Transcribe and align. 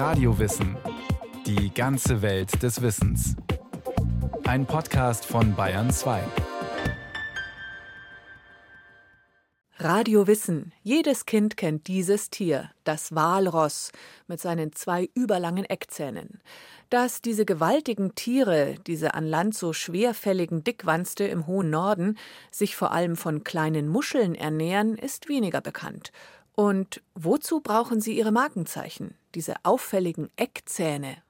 Radiowissen. 0.00 0.78
Die 1.44 1.74
ganze 1.74 2.22
Welt 2.22 2.62
des 2.62 2.80
Wissens. 2.80 3.36
Ein 4.44 4.64
Podcast 4.64 5.26
von 5.26 5.54
Bayern 5.54 5.90
2. 5.90 6.22
Radio 9.76 10.26
Wissen. 10.26 10.72
Jedes 10.82 11.26
Kind 11.26 11.58
kennt 11.58 11.86
dieses 11.86 12.30
Tier, 12.30 12.70
das 12.84 13.14
Walross 13.14 13.92
mit 14.26 14.40
seinen 14.40 14.72
zwei 14.72 15.10
überlangen 15.12 15.66
Eckzähnen. 15.66 16.40
Dass 16.88 17.20
diese 17.20 17.44
gewaltigen 17.44 18.14
Tiere, 18.14 18.76
diese 18.86 19.12
an 19.12 19.26
Land 19.26 19.54
so 19.54 19.74
schwerfälligen 19.74 20.64
Dickwanste 20.64 21.24
im 21.24 21.46
hohen 21.46 21.68
Norden, 21.68 22.16
sich 22.50 22.74
vor 22.74 22.92
allem 22.92 23.16
von 23.16 23.44
kleinen 23.44 23.86
Muscheln 23.86 24.34
ernähren, 24.34 24.96
ist 24.96 25.28
weniger 25.28 25.60
bekannt. 25.60 26.10
Und 26.54 27.02
wozu 27.14 27.60
brauchen 27.60 28.00
sie 28.00 28.16
ihre 28.16 28.32
Markenzeichen, 28.32 29.14
diese 29.34 29.54
auffälligen 29.62 30.30
Eckzähne? 30.36 31.22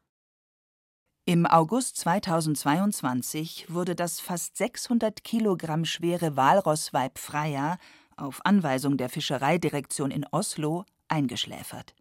Im 1.27 1.47
August 1.47 1.99
2022 1.99 3.67
wurde 3.69 3.95
das 3.95 4.21
fast 4.21 4.57
600 4.57 5.23
Kilogramm 5.23 5.85
schwere 5.85 6.37
Walrossweib 6.37 7.19
Freya 7.19 7.79
auf 8.17 8.45
Anweisung 8.45 8.97
der 8.97 9.09
Fischereidirektion 9.09 10.11
in 10.11 10.27
Oslo 10.33 10.85
eingeschläfert. 11.09 11.95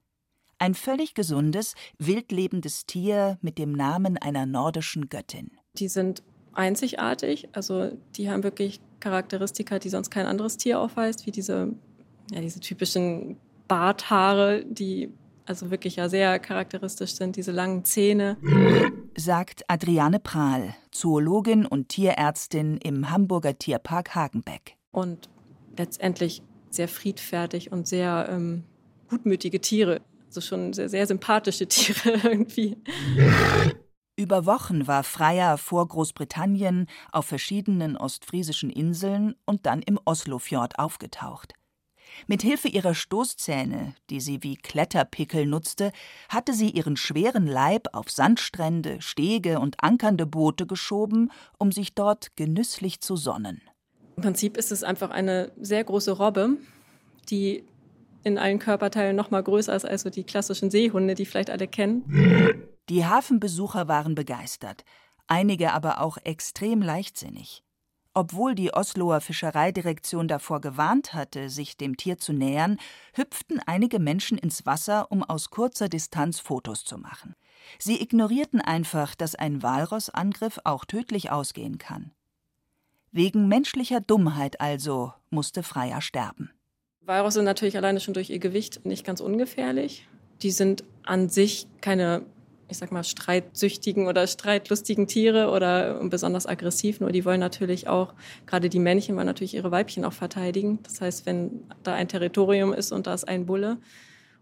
Ein 0.57 0.73
völlig 0.73 1.13
gesundes, 1.13 1.75
wildlebendes 1.97 2.85
Tier 2.85 3.37
mit 3.41 3.57
dem 3.57 3.71
Namen 3.71 4.17
einer 4.17 4.45
nordischen 4.45 5.09
Göttin. 5.09 5.51
Die 5.75 5.87
sind 5.87 6.23
einzigartig, 6.53 7.49
also 7.53 7.91
die 8.15 8.29
haben 8.29 8.43
wirklich 8.43 8.81
Charakteristika, 8.99 9.79
die 9.79 9.89
sonst 9.89 10.09
kein 10.09 10.25
anderes 10.25 10.57
Tier 10.57 10.79
aufweist, 10.79 11.25
wie 11.25 11.31
diese, 11.31 11.73
ja, 12.31 12.41
diese 12.41 12.59
typischen 12.59 13.37
Barthaare, 13.67 14.65
die 14.65 15.13
also 15.49 15.71
wirklich 15.71 15.95
ja 15.95 16.07
sehr 16.07 16.37
charakteristisch 16.37 17.15
sind, 17.15 17.35
diese 17.35 17.51
langen 17.51 17.83
Zähne. 17.83 18.37
Sagt 19.17 19.63
Adriane 19.67 20.19
Prahl, 20.19 20.75
Zoologin 20.91 21.65
und 21.65 21.89
Tierärztin 21.89 22.77
im 22.77 23.09
Hamburger 23.09 23.57
Tierpark 23.57 24.13
Hagenbeck. 24.13 24.77
Und 24.91 25.27
letztendlich 25.75 26.43
sehr 26.69 26.87
friedfertig 26.87 27.71
und 27.71 27.87
sehr 27.87 28.27
ähm, 28.29 28.63
gutmütige 29.09 29.59
Tiere. 29.59 30.01
Also 30.27 30.41
schon 30.41 30.73
sehr, 30.73 30.87
sehr 30.87 31.07
sympathische 31.07 31.67
Tiere 31.67 32.19
irgendwie. 32.23 32.77
Über 34.15 34.45
Wochen 34.45 34.85
war 34.85 35.03
Freya 35.03 35.57
vor 35.57 35.87
Großbritannien 35.87 36.85
auf 37.11 37.25
verschiedenen 37.25 37.97
ostfriesischen 37.97 38.69
Inseln 38.69 39.33
und 39.45 39.65
dann 39.65 39.81
im 39.81 39.99
Oslofjord 40.05 40.77
aufgetaucht. 40.77 41.53
Mit 42.27 42.41
Hilfe 42.41 42.67
ihrer 42.67 42.93
Stoßzähne, 42.93 43.95
die 44.09 44.19
sie 44.19 44.43
wie 44.43 44.55
Kletterpickel 44.55 45.45
nutzte, 45.45 45.91
hatte 46.29 46.53
sie 46.53 46.69
ihren 46.69 46.97
schweren 46.97 47.47
Leib 47.47 47.87
auf 47.93 48.09
Sandstrände, 48.09 49.01
Stege 49.01 49.59
und 49.59 49.83
ankernde 49.83 50.25
Boote 50.25 50.67
geschoben, 50.67 51.31
um 51.57 51.71
sich 51.71 51.93
dort 51.93 52.35
genüsslich 52.35 53.01
zu 53.01 53.15
sonnen. 53.15 53.61
Im 54.15 54.23
Prinzip 54.23 54.57
ist 54.57 54.71
es 54.71 54.83
einfach 54.83 55.11
eine 55.11 55.51
sehr 55.59 55.83
große 55.83 56.11
Robbe, 56.11 56.57
die 57.29 57.63
in 58.23 58.37
allen 58.37 58.59
Körperteilen 58.59 59.15
noch 59.15 59.31
mal 59.31 59.41
größer 59.43 59.75
ist 59.75 59.85
als 59.85 60.01
so 60.01 60.09
die 60.09 60.23
klassischen 60.23 60.69
Seehunde, 60.69 61.15
die 61.15 61.25
vielleicht 61.25 61.49
alle 61.49 61.67
kennen. 61.67 62.67
Die 62.89 63.05
Hafenbesucher 63.05 63.87
waren 63.87 64.15
begeistert, 64.15 64.83
einige 65.27 65.73
aber 65.73 66.01
auch 66.01 66.17
extrem 66.23 66.81
leichtsinnig. 66.81 67.63
Obwohl 68.13 68.55
die 68.55 68.73
Osloer 68.73 69.21
Fischereidirektion 69.21 70.27
davor 70.27 70.61
gewarnt 70.61 71.13
hatte, 71.13 71.49
sich 71.49 71.77
dem 71.77 71.95
Tier 71.95 72.17
zu 72.17 72.33
nähern, 72.33 72.77
hüpften 73.13 73.61
einige 73.65 73.99
Menschen 73.99 74.37
ins 74.37 74.65
Wasser, 74.65 75.11
um 75.11 75.23
aus 75.23 75.51
kurzer 75.51 75.89
Distanz 75.89 76.39
Fotos 76.39 76.83
zu 76.83 76.97
machen. 76.97 77.35
Sie 77.77 78.01
ignorierten 78.01 78.61
einfach, 78.61 79.13
dass 79.15 79.35
ein 79.35 79.61
Walrossangriff 79.61 80.59
auch 80.63 80.85
tödlich 80.85 81.31
ausgehen 81.31 81.77
kann. 81.77 82.11
Wegen 83.11 83.47
menschlicher 83.47 84.01
Dummheit 84.01 84.61
also 84.61 85.13
musste 85.29 85.63
Freya 85.63 86.01
sterben. 86.01 86.51
Walrosse 87.01 87.35
sind 87.35 87.45
natürlich 87.45 87.77
alleine 87.77 87.99
schon 87.99 88.13
durch 88.13 88.29
ihr 88.29 88.39
Gewicht 88.39 88.85
nicht 88.85 89.05
ganz 89.05 89.19
ungefährlich. 89.19 90.07
Die 90.41 90.51
sind 90.51 90.83
an 91.03 91.29
sich 91.29 91.67
keine, 91.81 92.23
ich 92.69 92.77
sag 92.77 92.91
mal, 92.91 93.03
streitsüchtigen 93.03 94.07
oder 94.07 94.27
streitlustigen 94.27 95.07
Tiere 95.07 95.49
oder 95.49 96.03
besonders 96.03 96.45
aggressiv, 96.45 96.99
nur 96.99 97.11
die 97.11 97.25
wollen 97.25 97.39
natürlich 97.39 97.87
auch, 97.87 98.13
gerade 98.45 98.69
die 98.69 98.79
Männchen 98.79 99.15
wollen 99.15 99.25
natürlich 99.25 99.55
ihre 99.55 99.71
Weibchen 99.71 100.05
auch 100.05 100.13
verteidigen. 100.13 100.79
Das 100.83 101.01
heißt, 101.01 101.25
wenn 101.25 101.63
da 101.83 101.93
ein 101.93 102.07
Territorium 102.07 102.73
ist 102.73 102.91
und 102.91 103.07
da 103.07 103.13
ist 103.13 103.27
ein 103.27 103.45
Bulle 103.45 103.77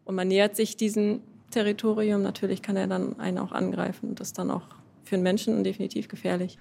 und 0.03 0.15
man 0.15 0.27
nähert 0.27 0.55
sich 0.55 0.77
diesem 0.77 1.21
Territorium, 1.51 2.21
natürlich 2.21 2.61
kann 2.61 2.75
er 2.75 2.88
dann 2.88 3.19
einen 3.19 3.38
auch 3.38 3.51
angreifen. 3.51 4.15
Das 4.15 4.27
ist 4.27 4.38
dann 4.38 4.51
auch 4.51 4.63
für 5.03 5.15
einen 5.15 5.23
Menschen 5.23 5.63
definitiv 5.63 6.07
gefährlich. 6.07 6.57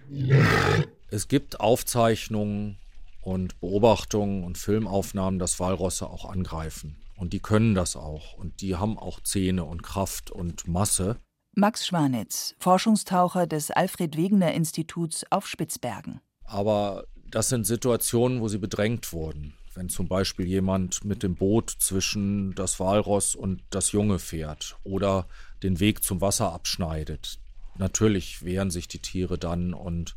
Es 1.11 1.29
gibt 1.29 1.61
Aufzeichnungen 1.61 2.79
und 3.21 3.59
Beobachtungen 3.61 4.45
und 4.45 4.57
Filmaufnahmen, 4.57 5.41
dass 5.41 5.59
Walrosse 5.59 6.09
auch 6.09 6.25
angreifen. 6.25 6.97
Und 7.17 7.33
die 7.33 7.41
können 7.41 7.75
das 7.75 7.97
auch. 7.97 8.35
Und 8.35 8.61
die 8.61 8.77
haben 8.77 8.99
auch 8.99 9.21
Zähne 9.21 9.65
und 9.65 9.83
Kraft 9.83 10.31
und 10.31 10.69
Masse. 10.69 11.17
Max 11.59 11.87
Schwanitz, 11.87 12.55
Forschungstaucher 12.59 13.47
des 13.47 13.71
Alfred 13.71 14.15
Wegener 14.15 14.53
Instituts 14.53 15.25
auf 15.31 15.47
Spitzbergen. 15.47 16.21
Aber 16.45 17.07
das 17.31 17.49
sind 17.49 17.67
Situationen, 17.67 18.43
wo 18.43 18.49
sie 18.49 18.59
bedrängt 18.59 19.11
wurden. 19.15 19.55
Wenn 19.75 19.89
zum 19.89 20.07
Beispiel 20.07 20.45
jemand 20.47 21.07
mit 21.07 21.23
dem 21.23 21.35
Boot 21.35 21.71
zwischen 21.71 22.55
das 22.57 22.79
Walross 22.79 23.35
und 23.35 23.63
das 23.71 23.93
Junge 23.93 24.19
fährt 24.19 24.77
oder 24.85 25.29
den 25.63 25.81
Weg 25.81 26.05
zum 26.05 26.21
Wasser 26.21 26.53
abschneidet. 26.53 27.39
Natürlich 27.79 28.45
wehren 28.45 28.71
sich 28.71 28.87
die 28.87 28.99
Tiere 28.99 29.39
dann 29.39 29.73
und 29.73 30.15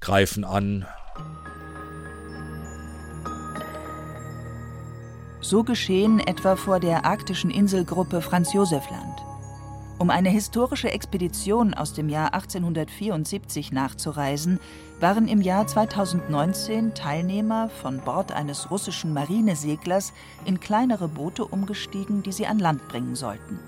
greifen 0.00 0.44
an. 0.44 0.88
So 5.40 5.62
geschehen 5.62 6.18
etwa 6.18 6.56
vor 6.56 6.80
der 6.80 7.04
arktischen 7.04 7.52
Inselgruppe 7.52 8.20
Franz 8.20 8.52
Josef 8.52 8.90
Land. 8.90 9.27
Um 10.00 10.10
eine 10.10 10.28
historische 10.28 10.92
Expedition 10.92 11.74
aus 11.74 11.92
dem 11.92 12.08
Jahr 12.08 12.32
1874 12.32 13.72
nachzureisen, 13.72 14.60
waren 15.00 15.26
im 15.26 15.40
Jahr 15.40 15.66
2019 15.66 16.94
Teilnehmer 16.94 17.68
von 17.68 17.98
Bord 17.98 18.30
eines 18.30 18.70
russischen 18.70 19.12
Marineseglers 19.12 20.12
in 20.44 20.60
kleinere 20.60 21.08
Boote 21.08 21.44
umgestiegen, 21.44 22.22
die 22.22 22.30
sie 22.30 22.46
an 22.46 22.60
Land 22.60 22.86
bringen 22.86 23.16
sollten. 23.16 23.58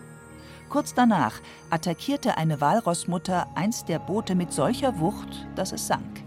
Kurz 0.68 0.94
danach 0.94 1.40
attackierte 1.68 2.36
eine 2.36 2.60
Walrossmutter 2.60 3.48
eins 3.56 3.84
der 3.84 3.98
Boote 3.98 4.36
mit 4.36 4.52
solcher 4.52 5.00
Wucht, 5.00 5.48
dass 5.56 5.72
es 5.72 5.88
sank. 5.88 6.22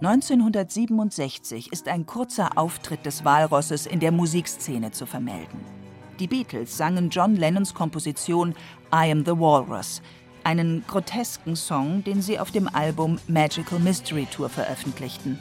1967 0.00 1.70
ist 1.70 1.86
ein 1.86 2.06
kurzer 2.06 2.56
Auftritt 2.56 3.04
des 3.04 3.26
Walrosses 3.26 3.84
in 3.84 4.00
der 4.00 4.12
Musikszene 4.12 4.90
zu 4.92 5.04
vermelden. 5.04 5.77
Die 6.18 6.26
Beatles 6.26 6.76
sangen 6.76 7.10
John 7.10 7.36
Lennons 7.36 7.74
Komposition 7.74 8.54
I 8.92 9.12
Am 9.12 9.24
the 9.24 9.38
Walrus, 9.38 10.02
einen 10.42 10.84
grotesken 10.88 11.54
Song, 11.54 12.02
den 12.02 12.22
sie 12.22 12.40
auf 12.40 12.50
dem 12.50 12.66
Album 12.66 13.20
Magical 13.28 13.78
Mystery 13.78 14.26
Tour 14.26 14.48
veröffentlichten. 14.48 15.38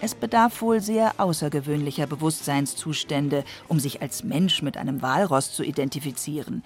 Es 0.00 0.14
bedarf 0.14 0.60
wohl 0.62 0.80
sehr 0.80 1.14
außergewöhnlicher 1.16 2.06
Bewusstseinszustände, 2.06 3.42
um 3.66 3.80
sich 3.80 4.02
als 4.02 4.22
Mensch 4.22 4.62
mit 4.62 4.76
einem 4.76 5.02
Walross 5.02 5.52
zu 5.52 5.64
identifizieren. 5.64 6.62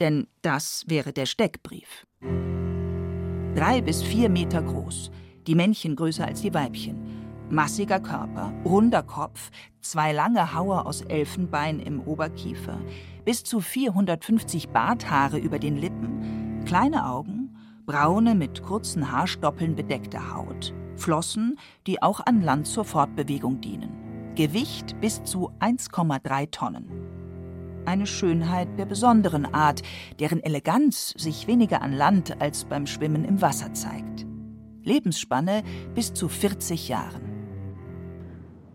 Denn 0.00 0.26
das 0.42 0.84
wäre 0.88 1.12
der 1.12 1.26
Steckbrief. 1.26 2.06
Drei 3.54 3.80
bis 3.82 4.02
vier 4.02 4.28
Meter 4.28 4.62
groß, 4.62 5.10
die 5.48 5.54
Männchen 5.54 5.96
größer 5.96 6.26
als 6.26 6.42
die 6.42 6.54
Weibchen. 6.54 7.00
Massiger 7.50 7.98
Körper, 7.98 8.52
runder 8.66 9.02
Kopf, 9.02 9.50
zwei 9.80 10.12
lange 10.12 10.54
Hauer 10.54 10.86
aus 10.86 11.00
Elfenbein 11.00 11.80
im 11.80 12.02
Oberkiefer, 12.02 12.78
bis 13.24 13.42
zu 13.42 13.60
450 13.60 14.68
Barthaare 14.68 15.38
über 15.38 15.58
den 15.58 15.78
Lippen, 15.78 16.62
kleine 16.66 17.06
Augen, 17.06 17.56
braune 17.86 18.34
mit 18.34 18.62
kurzen 18.62 19.10
Haarstoppeln 19.10 19.74
bedeckte 19.74 20.34
Haut, 20.34 20.74
Flossen, 20.96 21.58
die 21.86 22.02
auch 22.02 22.20
an 22.26 22.42
Land 22.42 22.66
zur 22.66 22.84
Fortbewegung 22.84 23.62
dienen. 23.62 24.34
Gewicht 24.34 25.00
bis 25.00 25.24
zu 25.24 25.50
1,3 25.60 26.50
Tonnen. 26.50 26.90
Eine 27.86 28.06
Schönheit 28.06 28.68
der 28.78 28.84
besonderen 28.84 29.46
Art, 29.46 29.80
deren 30.20 30.42
Eleganz 30.42 31.14
sich 31.16 31.46
weniger 31.46 31.80
an 31.80 31.94
Land 31.94 32.42
als 32.42 32.66
beim 32.66 32.86
Schwimmen 32.86 33.24
im 33.24 33.40
Wasser 33.40 33.72
zeigt. 33.72 34.27
Lebensspanne 34.88 35.62
bis 35.94 36.14
zu 36.14 36.28
40 36.28 36.88
Jahren. 36.88 37.20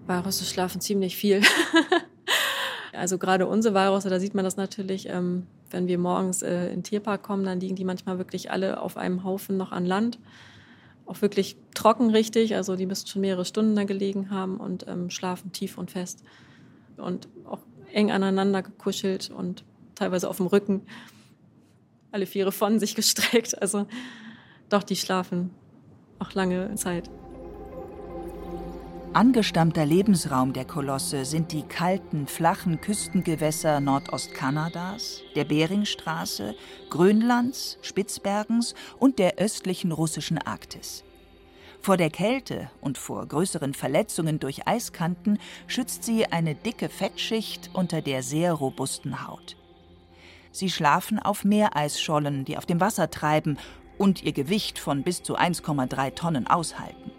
Walrosse 0.05 0.45
schlafen 0.45 0.79
ziemlich 0.79 1.15
viel. 1.15 1.41
also 2.93 3.17
gerade 3.17 3.47
unsere 3.47 3.73
Walrosse, 3.73 4.09
da 4.09 4.19
sieht 4.19 4.35
man 4.35 4.45
das 4.45 4.57
natürlich, 4.57 5.09
ähm, 5.09 5.47
wenn 5.71 5.87
wir 5.87 5.97
morgens 5.97 6.41
äh, 6.41 6.67
in 6.67 6.77
den 6.77 6.83
Tierpark 6.83 7.23
kommen, 7.23 7.45
dann 7.45 7.59
liegen 7.59 7.75
die 7.75 7.85
manchmal 7.85 8.17
wirklich 8.17 8.51
alle 8.51 8.79
auf 8.81 8.95
einem 8.95 9.23
Haufen 9.23 9.57
noch 9.57 9.71
an 9.71 9.85
Land. 9.85 10.19
auch 11.05 11.21
wirklich 11.21 11.57
trocken 11.73 12.11
richtig. 12.11 12.55
Also 12.55 12.75
die 12.75 12.85
müssen 12.85 13.07
schon 13.07 13.21
mehrere 13.21 13.45
Stunden 13.45 13.75
da 13.75 13.83
gelegen 13.83 14.29
haben 14.29 14.57
und 14.57 14.85
ähm, 14.87 15.09
schlafen 15.09 15.51
tief 15.51 15.77
und 15.77 15.91
fest. 15.91 16.23
Und 16.97 17.27
auch 17.45 17.59
eng 17.91 18.11
aneinander 18.11 18.61
gekuschelt 18.61 19.31
und 19.31 19.63
teilweise 19.95 20.29
auf 20.29 20.37
dem 20.37 20.47
Rücken. 20.47 20.83
Alle 22.11 22.27
Viere 22.27 22.51
von 22.51 22.79
sich 22.79 22.93
gestreckt. 22.95 23.59
Also 23.61 23.87
doch, 24.69 24.83
die 24.83 24.95
schlafen 24.95 25.51
auch 26.19 26.33
lange 26.33 26.73
Zeit. 26.75 27.09
Angestammter 29.13 29.85
Lebensraum 29.85 30.53
der 30.53 30.65
Kolosse 30.65 31.23
sind 31.25 31.51
die 31.51 31.61
kalten, 31.61 32.25
flachen 32.25 32.81
Küstengewässer 32.81 33.79
Nordostkanadas, 33.79 35.21
der 35.35 35.43
Beringstraße, 35.43 36.55
Grönlands, 36.89 37.77
Spitzbergens 37.83 38.73
und 38.97 39.19
der 39.19 39.37
östlichen 39.37 39.91
russischen 39.91 40.39
Arktis. 40.39 41.03
Vor 41.79 41.95
der 41.95 42.09
Kälte 42.09 42.71
und 42.81 42.97
vor 42.97 43.27
größeren 43.27 43.75
Verletzungen 43.75 44.39
durch 44.39 44.67
Eiskanten 44.67 45.37
schützt 45.67 46.05
sie 46.05 46.25
eine 46.25 46.55
dicke 46.55 46.89
Fettschicht 46.89 47.69
unter 47.73 48.01
der 48.01 48.23
sehr 48.23 48.53
robusten 48.53 49.27
Haut. 49.27 49.57
Sie 50.51 50.71
schlafen 50.71 51.19
auf 51.19 51.43
Meereisschollen, 51.43 52.45
die 52.45 52.57
auf 52.57 52.65
dem 52.65 52.79
Wasser 52.79 53.11
treiben 53.11 53.59
und 54.03 54.21
ihr 54.21 54.33
Gewicht 54.33 54.79
von 54.79 55.01
bis 55.01 55.23
zu 55.23 55.37
1,3 55.37 56.13
Tonnen 56.13 56.45
aushalten. 56.45 57.11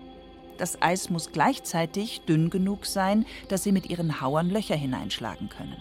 Das 0.59 0.83
Eis 0.83 1.09
muss 1.09 1.33
gleichzeitig 1.33 2.21
dünn 2.29 2.51
genug 2.51 2.85
sein, 2.85 3.25
dass 3.49 3.63
sie 3.63 3.73
mit 3.73 3.89
ihren 3.89 4.21
Hauern 4.21 4.51
Löcher 4.51 4.77
hineinschlagen 4.77 5.49
können. 5.49 5.79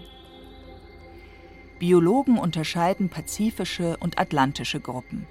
Biologen 1.78 2.38
unterscheiden 2.38 3.10
pazifische 3.10 3.98
und 3.98 4.18
atlantische 4.18 4.80
Gruppen. 4.80 5.28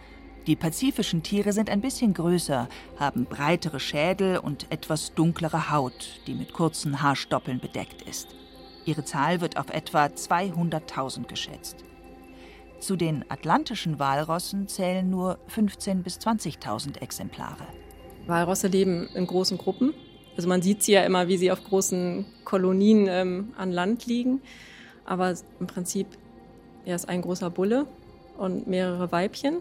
Die 0.47 0.57
pazifischen 0.57 1.23
Tiere 1.23 1.55
sind 1.55 1.71
ein 1.71 1.81
bisschen 1.81 2.13
größer, 2.13 2.69
haben 2.99 3.25
breitere 3.25 3.81
Schädel 3.81 4.37
und 4.37 4.71
etwas 4.71 5.15
dunklere 5.15 5.71
Haut, 5.71 6.21
die 6.27 6.35
mit 6.35 6.53
kurzen 6.53 7.01
Haarstoppeln 7.01 7.61
bedeckt 7.61 8.03
ist. 8.03 8.37
Ihre 8.85 9.07
Zahl 9.07 9.41
wird 9.41 9.57
auf 9.57 9.71
etwa 9.71 10.05
200.000 10.05 11.29
geschätzt. 11.29 11.83
Zu 12.83 12.97
den 12.97 13.25
atlantischen 13.29 14.01
Walrossen 14.01 14.67
zählen 14.67 15.09
nur 15.09 15.39
15.000 15.55 16.03
bis 16.03 16.19
20.000 16.19 17.01
Exemplare. 17.01 17.65
Walrosse 18.27 18.67
leben 18.67 19.09
in 19.15 19.25
großen 19.25 19.57
Gruppen. 19.57 19.95
Also 20.37 20.49
man 20.49 20.63
sieht 20.63 20.83
sie 20.83 20.91
ja 20.91 21.05
immer, 21.05 21.29
wie 21.29 21.37
sie 21.37 21.53
auf 21.53 21.63
großen 21.63 22.27
Kolonien 22.45 23.07
ähm, 23.09 23.53
an 23.57 23.71
Land 23.71 24.07
liegen. 24.07 24.41
Aber 25.05 25.33
im 25.61 25.69
Prinzip 25.69 26.09
er 26.85 26.97
ist 26.97 27.09
ein 27.09 27.23
großer 27.23 27.51
Bulle 27.51 27.87
und 28.37 28.67
mehrere 28.67 29.13
Weibchen. 29.13 29.59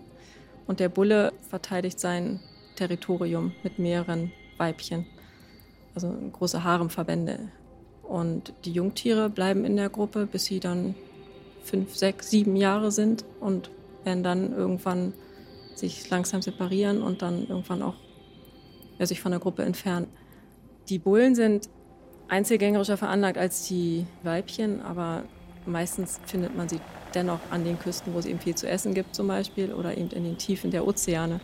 Und 0.65 0.79
der 0.79 0.89
Bulle 0.89 1.31
verteidigt 1.47 1.99
sein 1.99 2.39
Territorium 2.75 3.51
mit 3.61 3.77
mehreren 3.77 4.31
Weibchen. 4.57 5.05
Also 5.93 6.11
große 6.31 6.63
Haremverbände. 6.63 7.37
Und 8.01 8.53
die 8.65 8.71
Jungtiere 8.71 9.29
bleiben 9.29 9.63
in 9.63 9.75
der 9.75 9.89
Gruppe, 9.89 10.25
bis 10.25 10.45
sie 10.45 10.59
dann 10.59 10.95
fünf, 11.63 11.95
sechs, 11.95 12.29
sieben 12.29 12.55
Jahre 12.55 12.91
sind 12.91 13.25
und 13.39 13.69
werden 14.03 14.23
dann 14.23 14.53
irgendwann 14.53 15.13
sich 15.75 16.09
langsam 16.09 16.41
separieren 16.41 17.01
und 17.01 17.21
dann 17.21 17.47
irgendwann 17.47 17.81
auch 17.81 17.95
er 18.97 19.07
sich 19.07 19.19
von 19.19 19.31
der 19.31 19.39
Gruppe 19.39 19.63
entfernt. 19.63 20.07
Die 20.89 20.99
Bullen 20.99 21.33
sind 21.33 21.69
einzelgängerischer 22.27 22.97
veranlagt 22.97 23.37
als 23.37 23.67
die 23.67 24.05
Weibchen, 24.23 24.81
aber 24.81 25.23
meistens 25.65 26.19
findet 26.25 26.55
man 26.55 26.69
sie 26.69 26.79
dennoch 27.13 27.39
an 27.49 27.63
den 27.63 27.79
Küsten, 27.79 28.13
wo 28.13 28.19
es 28.19 28.25
eben 28.25 28.39
viel 28.39 28.55
zu 28.55 28.67
essen 28.67 28.93
gibt 28.93 29.15
zum 29.15 29.27
Beispiel 29.27 29.73
oder 29.73 29.97
eben 29.97 30.09
in 30.11 30.23
den 30.23 30.37
Tiefen 30.37 30.71
der 30.71 30.87
Ozeane. 30.87 31.39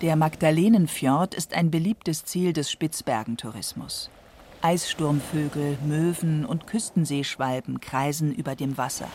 Der 0.00 0.16
Magdalenenfjord 0.16 1.34
ist 1.34 1.52
ein 1.54 1.70
beliebtes 1.70 2.24
Ziel 2.24 2.52
des 2.54 2.70
Spitzbergentourismus. 2.70 4.10
Eissturmvögel, 4.62 5.78
Möwen 5.86 6.44
und 6.44 6.66
Küstenseeschwalben 6.66 7.80
kreisen 7.80 8.34
über 8.34 8.54
dem 8.54 8.76
Wasser. 8.76 9.08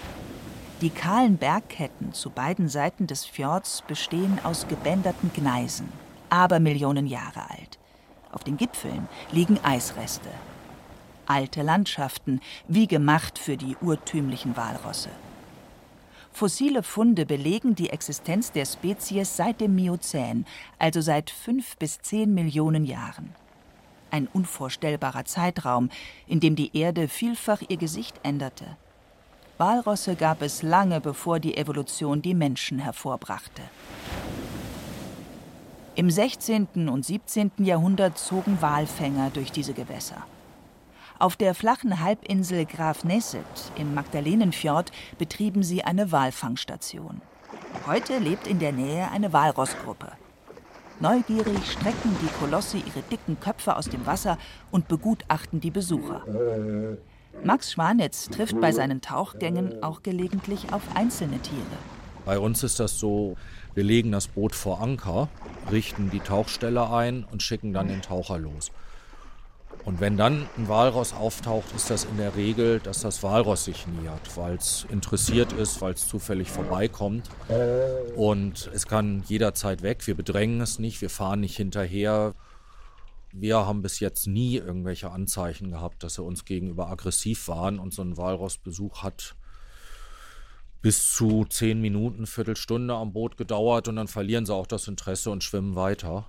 Die 0.81 0.89
kahlen 0.89 1.37
Bergketten 1.37 2.13
zu 2.13 2.31
beiden 2.31 2.67
Seiten 2.67 3.05
des 3.05 3.25
Fjords 3.25 3.83
bestehen 3.87 4.39
aus 4.43 4.67
gebänderten 4.67 5.31
Gneisen 5.33 5.87
Abermillionen 6.31 7.05
Jahre 7.05 7.49
alt. 7.49 7.77
Auf 8.31 8.43
den 8.43 8.57
Gipfeln 8.57 9.07
liegen 9.31 9.59
Eisreste. 9.63 10.29
Alte 11.27 11.61
Landschaften, 11.61 12.41
wie 12.67 12.87
gemacht 12.87 13.37
für 13.37 13.55
die 13.55 13.77
urtümlichen 13.81 14.57
Walrosse. 14.57 15.09
Fossile 16.33 16.81
Funde 16.81 17.27
belegen 17.27 17.75
die 17.75 17.91
Existenz 17.91 18.51
der 18.51 18.65
Spezies 18.65 19.37
seit 19.37 19.61
dem 19.61 19.75
Miozän, 19.75 20.45
also 20.79 21.01
seit 21.01 21.29
fünf 21.29 21.77
bis 21.77 21.99
zehn 21.99 22.33
Millionen 22.33 22.83
Jahren. 22.83 23.33
Ein 24.15 24.29
unvorstellbarer 24.31 25.25
Zeitraum, 25.25 25.89
in 26.25 26.39
dem 26.39 26.55
die 26.55 26.73
Erde 26.73 27.09
vielfach 27.09 27.61
ihr 27.67 27.75
Gesicht 27.75 28.15
änderte. 28.23 28.77
Walrosse 29.57 30.15
gab 30.15 30.41
es 30.41 30.63
lange 30.63 31.01
bevor 31.01 31.41
die 31.41 31.57
Evolution 31.57 32.21
die 32.21 32.33
Menschen 32.33 32.79
hervorbrachte. 32.79 33.61
Im 35.95 36.09
16. 36.09 36.87
und 36.87 37.05
17. 37.05 37.51
Jahrhundert 37.57 38.17
zogen 38.17 38.61
Walfänger 38.61 39.31
durch 39.31 39.51
diese 39.51 39.73
Gewässer. 39.73 40.23
Auf 41.19 41.35
der 41.35 41.53
flachen 41.53 41.99
Halbinsel 41.99 42.65
Graf 42.65 43.03
Nesset 43.03 43.43
im 43.77 43.93
Magdalenenfjord 43.95 44.93
betrieben 45.17 45.61
sie 45.61 45.83
eine 45.83 46.13
Walfangstation. 46.13 47.21
Heute 47.85 48.19
lebt 48.19 48.47
in 48.47 48.59
der 48.59 48.71
Nähe 48.71 49.11
eine 49.11 49.33
Walrossgruppe. 49.33 50.13
Neugierig 50.99 51.71
strecken 51.71 52.15
die 52.21 52.31
Kolosse 52.39 52.77
ihre 52.77 53.01
dicken 53.11 53.37
Köpfe 53.39 53.75
aus 53.75 53.89
dem 53.89 54.05
Wasser 54.05 54.37
und 54.71 54.87
begutachten 54.87 55.59
die 55.59 55.71
Besucher. 55.71 56.23
Max 57.43 57.73
Schwanitz 57.73 58.29
trifft 58.29 58.59
bei 58.61 58.71
seinen 58.71 59.01
Tauchgängen 59.01 59.83
auch 59.83 60.03
gelegentlich 60.03 60.71
auf 60.71 60.83
einzelne 60.95 61.39
Tiere. 61.39 61.61
Bei 62.23 62.39
uns 62.39 62.63
ist 62.63 62.79
das 62.79 62.97
so, 62.97 63.35
wir 63.73 63.83
legen 63.83 64.11
das 64.11 64.27
Boot 64.27 64.55
vor 64.55 64.81
Anker, 64.81 65.27
richten 65.69 66.09
die 66.09 66.21
Tauchstelle 66.21 66.89
ein 66.89 67.25
und 67.29 67.43
schicken 67.43 67.73
dann 67.73 67.87
den 67.87 68.01
Taucher 68.01 68.39
los. 68.39 68.71
Und 69.85 69.99
wenn 69.99 70.17
dann 70.17 70.49
ein 70.57 70.67
Walross 70.67 71.13
auftaucht, 71.13 71.71
ist 71.75 71.91
das 71.91 72.05
in 72.05 72.17
der 72.17 72.35
Regel, 72.35 72.79
dass 72.79 73.01
das 73.01 73.21
Walross 73.21 73.65
sich 73.65 73.85
nähert, 73.85 74.35
weil 74.35 74.55
es 74.55 74.87
interessiert 74.89 75.53
ist, 75.53 75.79
weil 75.79 75.93
es 75.93 76.07
zufällig 76.07 76.49
vorbeikommt. 76.49 77.29
Und 78.15 78.69
es 78.73 78.87
kann 78.87 79.23
jederzeit 79.27 79.83
weg. 79.83 80.07
Wir 80.07 80.15
bedrängen 80.15 80.59
es 80.59 80.79
nicht, 80.79 81.01
wir 81.01 81.11
fahren 81.11 81.41
nicht 81.41 81.55
hinterher. 81.55 82.33
Wir 83.31 83.57
haben 83.67 83.83
bis 83.83 83.99
jetzt 83.99 84.25
nie 84.25 84.57
irgendwelche 84.57 85.11
Anzeichen 85.11 85.69
gehabt, 85.69 86.01
dass 86.01 86.15
sie 86.15 86.23
uns 86.23 86.45
gegenüber 86.45 86.89
aggressiv 86.89 87.47
waren. 87.47 87.77
Und 87.77 87.93
so 87.93 88.01
ein 88.01 88.17
Walrossbesuch 88.17 89.03
hat 89.03 89.35
bis 90.81 91.13
zu 91.13 91.45
zehn 91.45 91.79
Minuten, 91.79 92.25
Viertelstunde 92.25 92.95
am 92.95 93.13
Boot 93.13 93.37
gedauert 93.37 93.87
und 93.87 93.97
dann 93.97 94.07
verlieren 94.07 94.47
sie 94.47 94.53
auch 94.53 94.67
das 94.67 94.87
Interesse 94.87 95.29
und 95.29 95.43
schwimmen 95.43 95.75
weiter. 95.75 96.25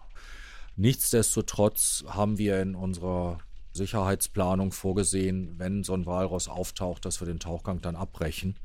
Nichtsdestotrotz 0.77 2.05
haben 2.07 2.37
wir 2.37 2.61
in 2.61 2.75
unserer 2.75 3.39
Sicherheitsplanung 3.77 4.73
vorgesehen, 4.73 5.55
wenn 5.59 5.85
so 5.85 5.95
ein 5.95 6.07
Walross 6.07 6.49
auftaucht, 6.49 7.05
dass 7.05 7.21
wir 7.21 7.27
den 7.27 7.39
Tauchgang 7.39 7.81
dann 7.81 7.95
abbrechen, 7.95 8.57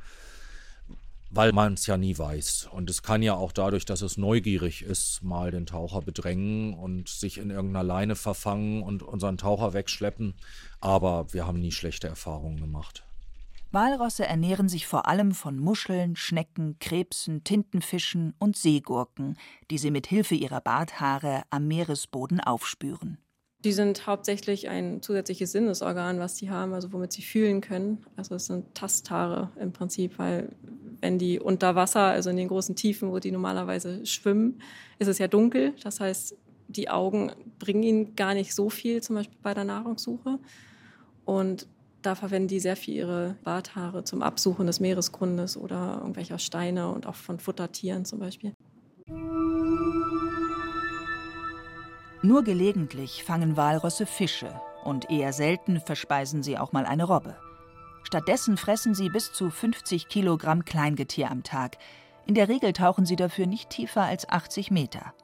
weil 1.29 1.53
man 1.53 1.73
es 1.73 1.85
ja 1.85 1.97
nie 1.97 2.17
weiß. 2.17 2.69
Und 2.71 2.89
es 2.89 3.03
kann 3.03 3.21
ja 3.21 3.35
auch 3.35 3.51
dadurch, 3.51 3.85
dass 3.85 4.01
es 4.01 4.17
neugierig 4.17 4.81
ist, 4.81 5.23
mal 5.23 5.51
den 5.51 5.65
Taucher 5.65 6.01
bedrängen 6.01 6.73
und 6.73 7.07
sich 7.09 7.37
in 7.37 7.51
irgendeiner 7.51 7.83
Leine 7.83 8.15
verfangen 8.15 8.81
und 8.81 9.03
unseren 9.03 9.37
Taucher 9.37 9.73
wegschleppen. 9.73 10.33
Aber 10.79 11.31
wir 11.33 11.45
haben 11.45 11.59
nie 11.59 11.71
schlechte 11.71 12.07
Erfahrungen 12.07 12.59
gemacht. 12.59 13.03
Walrosse 13.73 14.25
ernähren 14.25 14.67
sich 14.67 14.85
vor 14.85 15.07
allem 15.07 15.31
von 15.31 15.57
Muscheln, 15.57 16.17
Schnecken, 16.17 16.77
Krebsen, 16.79 17.45
Tintenfischen 17.45 18.33
und 18.37 18.57
Seegurken, 18.57 19.37
die 19.69 19.77
sie 19.77 19.91
mit 19.91 20.07
Hilfe 20.07 20.35
ihrer 20.35 20.59
Barthaare 20.59 21.43
am 21.51 21.67
Meeresboden 21.69 22.41
aufspüren. 22.41 23.17
Die 23.63 23.73
sind 23.73 24.07
hauptsächlich 24.07 24.69
ein 24.69 25.01
zusätzliches 25.01 25.51
Sinnesorgan, 25.51 26.19
was 26.19 26.35
die 26.35 26.49
haben, 26.49 26.73
also 26.73 26.91
womit 26.93 27.11
sie 27.11 27.21
fühlen 27.21 27.61
können. 27.61 28.03
Also 28.15 28.35
es 28.35 28.47
sind 28.47 28.73
Tasthaare 28.73 29.51
im 29.59 29.71
Prinzip, 29.71 30.17
weil 30.17 30.49
wenn 30.99 31.19
die 31.19 31.39
unter 31.39 31.75
Wasser, 31.75 32.01
also 32.01 32.29
in 32.29 32.37
den 32.37 32.47
großen 32.47 32.75
Tiefen, 32.75 33.11
wo 33.11 33.19
die 33.19 33.31
normalerweise 33.31 34.05
schwimmen, 34.05 34.61
ist 34.97 35.07
es 35.07 35.19
ja 35.19 35.27
dunkel. 35.27 35.73
Das 35.83 35.99
heißt, 35.99 36.35
die 36.67 36.89
Augen 36.89 37.31
bringen 37.59 37.83
ihnen 37.83 38.15
gar 38.15 38.33
nicht 38.33 38.55
so 38.55 38.69
viel, 38.69 39.03
zum 39.03 39.15
Beispiel 39.15 39.37
bei 39.43 39.53
der 39.53 39.63
Nahrungssuche. 39.63 40.39
Und 41.25 41.67
da 42.01 42.15
verwenden 42.15 42.47
die 42.47 42.59
sehr 42.59 42.75
viel 42.75 42.95
ihre 42.95 43.35
Barthaare 43.43 44.03
zum 44.03 44.23
Absuchen 44.23 44.65
des 44.65 44.79
Meeresgrundes 44.79 45.55
oder 45.55 45.97
irgendwelcher 45.99 46.39
Steine 46.39 46.89
und 46.91 47.05
auch 47.05 47.15
von 47.15 47.39
Futtertieren 47.39 48.05
zum 48.05 48.19
Beispiel. 48.19 48.53
Nur 52.23 52.43
gelegentlich 52.43 53.23
fangen 53.23 53.57
Walrosse 53.57 54.05
Fische 54.05 54.53
und 54.83 55.09
eher 55.09 55.33
selten 55.33 55.79
verspeisen 55.79 56.43
sie 56.43 56.55
auch 56.55 56.71
mal 56.71 56.85
eine 56.85 57.05
Robbe. 57.05 57.35
Stattdessen 58.03 58.57
fressen 58.57 58.93
sie 58.93 59.09
bis 59.09 59.33
zu 59.33 59.49
50 59.49 60.07
Kilogramm 60.07 60.63
Kleingetier 60.63 61.31
am 61.31 61.41
Tag. 61.41 61.77
In 62.27 62.35
der 62.35 62.47
Regel 62.47 62.73
tauchen 62.73 63.07
sie 63.07 63.15
dafür 63.15 63.47
nicht 63.47 63.71
tiefer 63.71 64.03
als 64.03 64.29
80 64.29 64.69
Meter. 64.69 65.15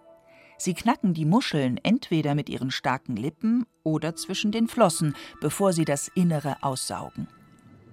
Sie 0.57 0.73
knacken 0.73 1.13
die 1.13 1.25
Muscheln 1.25 1.79
entweder 1.83 2.33
mit 2.33 2.49
ihren 2.49 2.71
starken 2.71 3.15
Lippen 3.15 3.67
oder 3.83 4.15
zwischen 4.15 4.51
den 4.51 4.67
Flossen, 4.67 5.15
bevor 5.39 5.73
sie 5.73 5.85
das 5.85 6.07
Innere 6.07 6.57
aussaugen. 6.63 7.27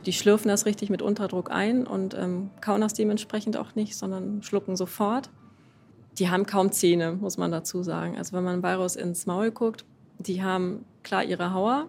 Die 0.07 0.15
schlürfen 0.15 0.49
das 0.49 0.65
richtig 0.65 0.89
mit 0.89 1.03
Unterdruck 1.03 1.51
ein 1.51 1.87
und 1.87 2.15
ähm, 2.15 2.51
kauen 2.63 2.81
das 2.81 2.95
dementsprechend 2.95 3.59
auch 3.59 3.75
nicht, 3.75 3.97
sondern 3.97 4.43
schlucken 4.43 4.77
sofort. 4.77 5.31
Die 6.19 6.31
haben 6.31 6.47
kaum 6.47 6.71
Zähne, 6.73 7.13
muss 7.13 7.37
man 7.37 7.51
dazu 7.51 7.83
sagen. 7.83 8.17
Also 8.17 8.37
wenn 8.37 8.45
man 8.45 8.63
Walrus 8.63 8.97
ins 8.97 9.27
Maul 9.27 9.51
guckt, 9.51 9.85
die 10.19 10.43
haben 10.43 10.85
klar 11.03 11.25
ihre 11.25 11.53
Hauer 11.53 11.89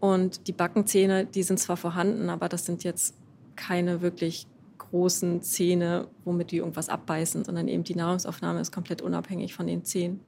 und 0.00 0.46
die 0.46 0.52
Backenzähne, 0.52 1.26
die 1.26 1.42
sind 1.42 1.58
zwar 1.58 1.76
vorhanden, 1.76 2.30
aber 2.30 2.48
das 2.48 2.64
sind 2.64 2.84
jetzt 2.84 3.16
keine 3.56 4.00
wirklich 4.00 4.46
großen 4.78 5.42
Zähne, 5.42 6.08
womit 6.24 6.50
die 6.50 6.58
irgendwas 6.58 6.88
abbeißen, 6.88 7.44
sondern 7.44 7.66
eben 7.68 7.82
die 7.82 7.94
Nahrungsaufnahme 7.94 8.60
ist 8.60 8.72
komplett 8.72 9.02
unabhängig 9.02 9.54
von 9.54 9.66
den 9.66 9.84
Zähnen. 9.84 10.20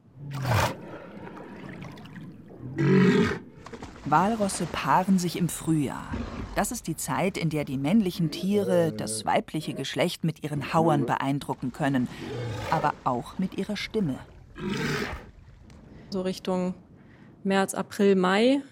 Walrosse 4.07 4.67
paaren 4.67 5.19
sich 5.19 5.37
im 5.37 5.49
Frühjahr. 5.49 6.11
Das 6.55 6.71
ist 6.71 6.87
die 6.87 6.97
Zeit, 6.97 7.37
in 7.37 7.51
der 7.51 7.65
die 7.65 7.77
männlichen 7.77 8.31
Tiere 8.31 8.93
das 8.93 9.25
weibliche 9.25 9.75
Geschlecht 9.75 10.23
mit 10.23 10.45
ihren 10.45 10.73
Hauern 10.73 11.05
beeindrucken 11.05 11.73
können, 11.73 12.09
aber 12.71 12.95
auch 13.03 13.39
mit 13.39 13.59
ihrer 13.59 13.77
Stimme. 13.77 14.19
So 16.11 16.23
Richtung 16.23 16.75
März, 17.43 17.75
April, 17.75 18.15
Mai, 18.15 18.63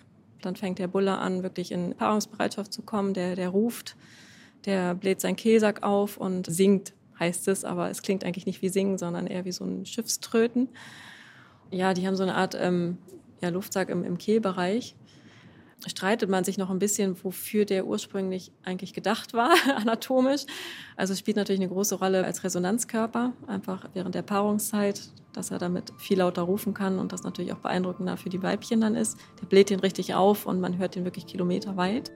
dann 0.43 0.55
fängt 0.55 0.79
der 0.79 0.87
Bulle 0.87 1.19
an, 1.19 1.43
wirklich 1.43 1.73
in 1.73 1.95
Paarungsbereitschaft 1.95 2.73
zu 2.73 2.83
kommen. 2.83 3.15
Der, 3.15 3.35
der 3.35 3.49
ruft, 3.49 3.97
der 4.65 4.95
bläht 4.95 5.21
seinen 5.21 5.37
Kehlsack 5.37 5.83
auf 5.83 6.17
und 6.17 6.47
singt, 6.47 6.93
heißt 7.19 7.49
es, 7.49 7.65
aber 7.65 7.91
es 7.91 8.03
klingt 8.03 8.25
eigentlich 8.25 8.47
nicht 8.47 8.63
wie 8.63 8.69
Singen, 8.69 8.97
sondern 8.97 9.27
eher 9.27 9.45
wie 9.45 9.53
so 9.53 9.65
ein 9.65 9.87
Schiffströten. 9.87 10.69
Ja, 11.73 11.95
die 11.95 12.07
haben 12.07 12.17
so 12.17 12.23
eine 12.23 12.37
Art 12.37 12.55
ähm, 12.55 12.99
ja, 13.41 13.49
Luftsack 13.49 13.89
im, 13.89 14.05
im 14.05 14.19
Kehlbereich. 14.19 14.95
Streitet 15.87 16.31
man 16.31 16.45
sich 16.45 16.59
noch 16.59 16.71
ein 16.71 16.79
bisschen, 16.79 17.17
wofür 17.25 17.65
der 17.65 17.87
ursprünglich 17.87 18.53
eigentlich 18.65 18.95
gedacht 18.95 19.35
war, 19.35 19.51
anatomisch. 19.77 20.47
Also 20.97 21.15
spielt 21.15 21.37
natürlich 21.37 21.61
eine 21.61 21.71
große 21.71 21.97
Rolle 21.97 22.25
als 22.25 22.45
Resonanzkörper, 22.45 23.33
einfach 23.49 23.89
während 23.93 24.15
der 24.15 24.23
Paarungszeit, 24.23 25.03
dass 25.33 25.51
er 25.51 25.59
damit 25.59 25.93
viel 25.99 26.19
lauter 26.19 26.43
rufen 26.43 26.73
kann 26.73 26.99
und 26.99 27.13
das 27.13 27.25
natürlich 27.25 27.53
auch 27.53 27.59
beeindruckender 27.59 28.17
für 28.17 28.31
die 28.31 28.43
Weibchen 28.43 28.81
dann 28.81 28.95
ist. 28.95 29.19
Der 29.41 29.47
bläht 29.47 29.71
den 29.71 29.81
richtig 29.81 30.15
auf 30.15 30.47
und 30.47 30.61
man 30.61 30.79
hört 30.79 30.95
den 30.95 31.05
wirklich 31.05 31.27
kilometerweit. 31.27 32.13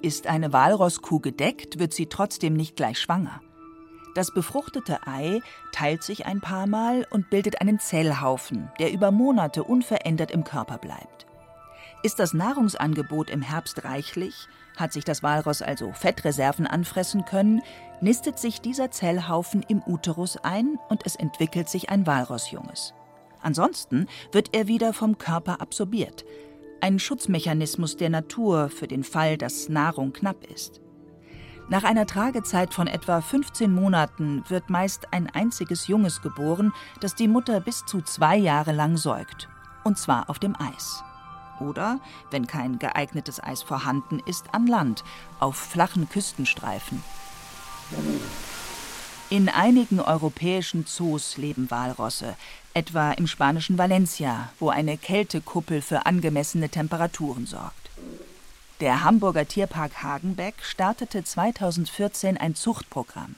Ist 0.00 0.26
eine 0.26 0.52
Walrosskuh 0.52 1.20
gedeckt, 1.20 1.78
wird 1.78 1.92
sie 1.92 2.06
trotzdem 2.06 2.54
nicht 2.54 2.76
gleich 2.76 2.98
schwanger. 2.98 3.40
Das 4.14 4.32
befruchtete 4.32 5.06
Ei 5.06 5.40
teilt 5.72 6.02
sich 6.04 6.24
ein 6.24 6.40
paar 6.40 6.66
Mal 6.66 7.06
und 7.10 7.30
bildet 7.30 7.60
einen 7.60 7.80
Zellhaufen, 7.80 8.70
der 8.78 8.92
über 8.92 9.10
Monate 9.10 9.64
unverändert 9.64 10.30
im 10.30 10.44
Körper 10.44 10.78
bleibt. 10.78 11.23
Ist 12.04 12.18
das 12.18 12.34
Nahrungsangebot 12.34 13.30
im 13.30 13.40
Herbst 13.40 13.82
reichlich, 13.84 14.34
hat 14.76 14.92
sich 14.92 15.04
das 15.04 15.22
Walross 15.22 15.62
also 15.62 15.90
Fettreserven 15.92 16.66
anfressen 16.66 17.24
können, 17.24 17.62
nistet 18.02 18.38
sich 18.38 18.60
dieser 18.60 18.90
Zellhaufen 18.90 19.64
im 19.68 19.82
Uterus 19.86 20.36
ein 20.36 20.78
und 20.90 21.06
es 21.06 21.16
entwickelt 21.16 21.70
sich 21.70 21.88
ein 21.88 22.06
Walrossjunges. 22.06 22.92
Ansonsten 23.40 24.06
wird 24.32 24.54
er 24.54 24.68
wieder 24.68 24.92
vom 24.92 25.16
Körper 25.16 25.62
absorbiert, 25.62 26.26
ein 26.82 26.98
Schutzmechanismus 26.98 27.96
der 27.96 28.10
Natur 28.10 28.68
für 28.68 28.86
den 28.86 29.02
Fall, 29.02 29.38
dass 29.38 29.70
Nahrung 29.70 30.12
knapp 30.12 30.44
ist. 30.52 30.82
Nach 31.70 31.84
einer 31.84 32.04
Tragezeit 32.04 32.74
von 32.74 32.86
etwa 32.86 33.22
15 33.22 33.74
Monaten 33.74 34.44
wird 34.48 34.68
meist 34.68 35.10
ein 35.14 35.30
einziges 35.30 35.86
Junges 35.86 36.20
geboren, 36.20 36.74
das 37.00 37.14
die 37.14 37.28
Mutter 37.28 37.60
bis 37.60 37.86
zu 37.86 38.02
zwei 38.02 38.36
Jahre 38.36 38.72
lang 38.72 38.98
säugt. 38.98 39.48
Und 39.84 39.96
zwar 39.96 40.28
auf 40.28 40.38
dem 40.38 40.54
Eis. 40.60 41.02
Oder, 41.60 42.00
wenn 42.30 42.46
kein 42.46 42.78
geeignetes 42.78 43.42
Eis 43.42 43.62
vorhanden 43.62 44.20
ist, 44.26 44.52
an 44.52 44.66
Land, 44.66 45.04
auf 45.40 45.56
flachen 45.56 46.08
Küstenstreifen. 46.08 47.02
In 49.30 49.48
einigen 49.48 50.00
europäischen 50.00 50.86
Zoos 50.86 51.36
leben 51.36 51.70
Walrosse, 51.70 52.36
etwa 52.74 53.12
im 53.12 53.26
spanischen 53.26 53.78
Valencia, 53.78 54.50
wo 54.58 54.68
eine 54.68 54.98
Kältekuppel 54.98 55.80
für 55.80 56.06
angemessene 56.06 56.68
Temperaturen 56.68 57.46
sorgt. 57.46 57.90
Der 58.80 59.04
Hamburger 59.04 59.46
Tierpark 59.46 60.02
Hagenbeck 60.02 60.56
startete 60.62 61.24
2014 61.24 62.36
ein 62.36 62.54
Zuchtprogramm. 62.54 63.36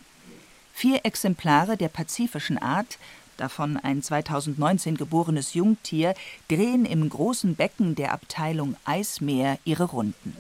Vier 0.73 1.05
Exemplare 1.05 1.77
der 1.77 1.89
pazifischen 1.89 2.59
Art, 2.59 2.99
davon 3.37 3.77
ein 3.77 4.03
2019 4.03 4.97
geborenes 4.97 5.55
Jungtier, 5.55 6.15
drehen 6.49 6.85
im 6.85 7.09
großen 7.09 7.55
Becken 7.55 7.95
der 7.95 8.13
Abteilung 8.13 8.77
Eismeer 8.85 9.59
ihre 9.65 9.85
Runden. 9.85 10.37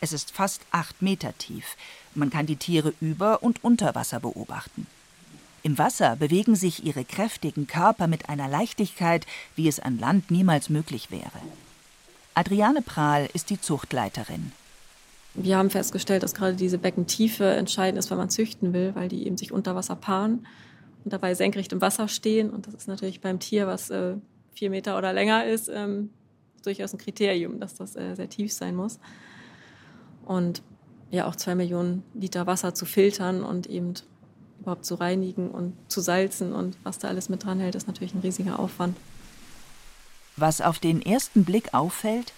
Es 0.00 0.12
ist 0.12 0.30
fast 0.30 0.62
acht 0.70 1.02
Meter 1.02 1.36
tief. 1.38 1.76
Man 2.14 2.30
kann 2.30 2.46
die 2.46 2.56
Tiere 2.56 2.94
über 3.00 3.42
und 3.42 3.64
unter 3.64 3.94
Wasser 3.94 4.20
beobachten. 4.20 4.86
Im 5.62 5.76
Wasser 5.76 6.16
bewegen 6.16 6.54
sich 6.54 6.84
ihre 6.84 7.04
kräftigen 7.04 7.66
Körper 7.66 8.06
mit 8.06 8.28
einer 8.28 8.48
Leichtigkeit, 8.48 9.26
wie 9.56 9.68
es 9.68 9.80
an 9.80 9.98
Land 9.98 10.30
niemals 10.30 10.70
möglich 10.70 11.10
wäre. 11.10 11.40
Adriane 12.34 12.82
Prahl 12.82 13.28
ist 13.34 13.50
die 13.50 13.60
Zuchtleiterin. 13.60 14.52
Wir 15.34 15.58
haben 15.58 15.70
festgestellt, 15.70 16.22
dass 16.22 16.34
gerade 16.34 16.54
diese 16.54 16.78
Beckentiefe 16.78 17.44
entscheidend 17.44 17.98
ist, 17.98 18.10
wenn 18.10 18.18
man 18.18 18.30
züchten 18.30 18.72
will, 18.72 18.94
weil 18.94 19.08
die 19.08 19.26
eben 19.26 19.36
sich 19.36 19.52
unter 19.52 19.74
Wasser 19.74 19.96
paaren 19.96 20.46
und 21.04 21.12
dabei 21.12 21.34
senkrecht 21.34 21.72
im 21.72 21.80
Wasser 21.80 22.08
stehen. 22.08 22.50
Und 22.50 22.66
das 22.66 22.74
ist 22.74 22.88
natürlich 22.88 23.20
beim 23.20 23.38
Tier, 23.38 23.66
was 23.66 23.90
äh, 23.90 24.14
vier 24.52 24.70
Meter 24.70 24.98
oder 24.98 25.12
länger 25.12 25.46
ist, 25.46 25.68
ähm, 25.68 26.10
durchaus 26.64 26.92
ein 26.92 26.98
Kriterium, 26.98 27.60
dass 27.60 27.74
das 27.74 27.96
äh, 27.96 28.14
sehr 28.14 28.28
tief 28.28 28.52
sein 28.52 28.74
muss. 28.74 28.98
Und 30.24 30.62
ja, 31.10 31.26
auch 31.26 31.36
zwei 31.36 31.54
Millionen 31.54 32.02
Liter 32.14 32.46
Wasser 32.46 32.74
zu 32.74 32.84
filtern 32.84 33.42
und 33.42 33.66
eben 33.66 33.94
überhaupt 34.60 34.84
zu 34.84 34.96
reinigen 34.96 35.50
und 35.50 35.74
zu 35.88 36.00
salzen 36.00 36.52
und 36.52 36.76
was 36.82 36.98
da 36.98 37.08
alles 37.08 37.28
mit 37.28 37.44
dran 37.44 37.60
hält, 37.60 37.74
ist 37.74 37.86
natürlich 37.86 38.14
ein 38.14 38.20
riesiger 38.20 38.58
Aufwand. 38.58 38.96
Was 40.36 40.60
auf 40.60 40.78
den 40.78 41.00
ersten 41.00 41.44
Blick 41.44 41.72
auffällt, 41.72 42.32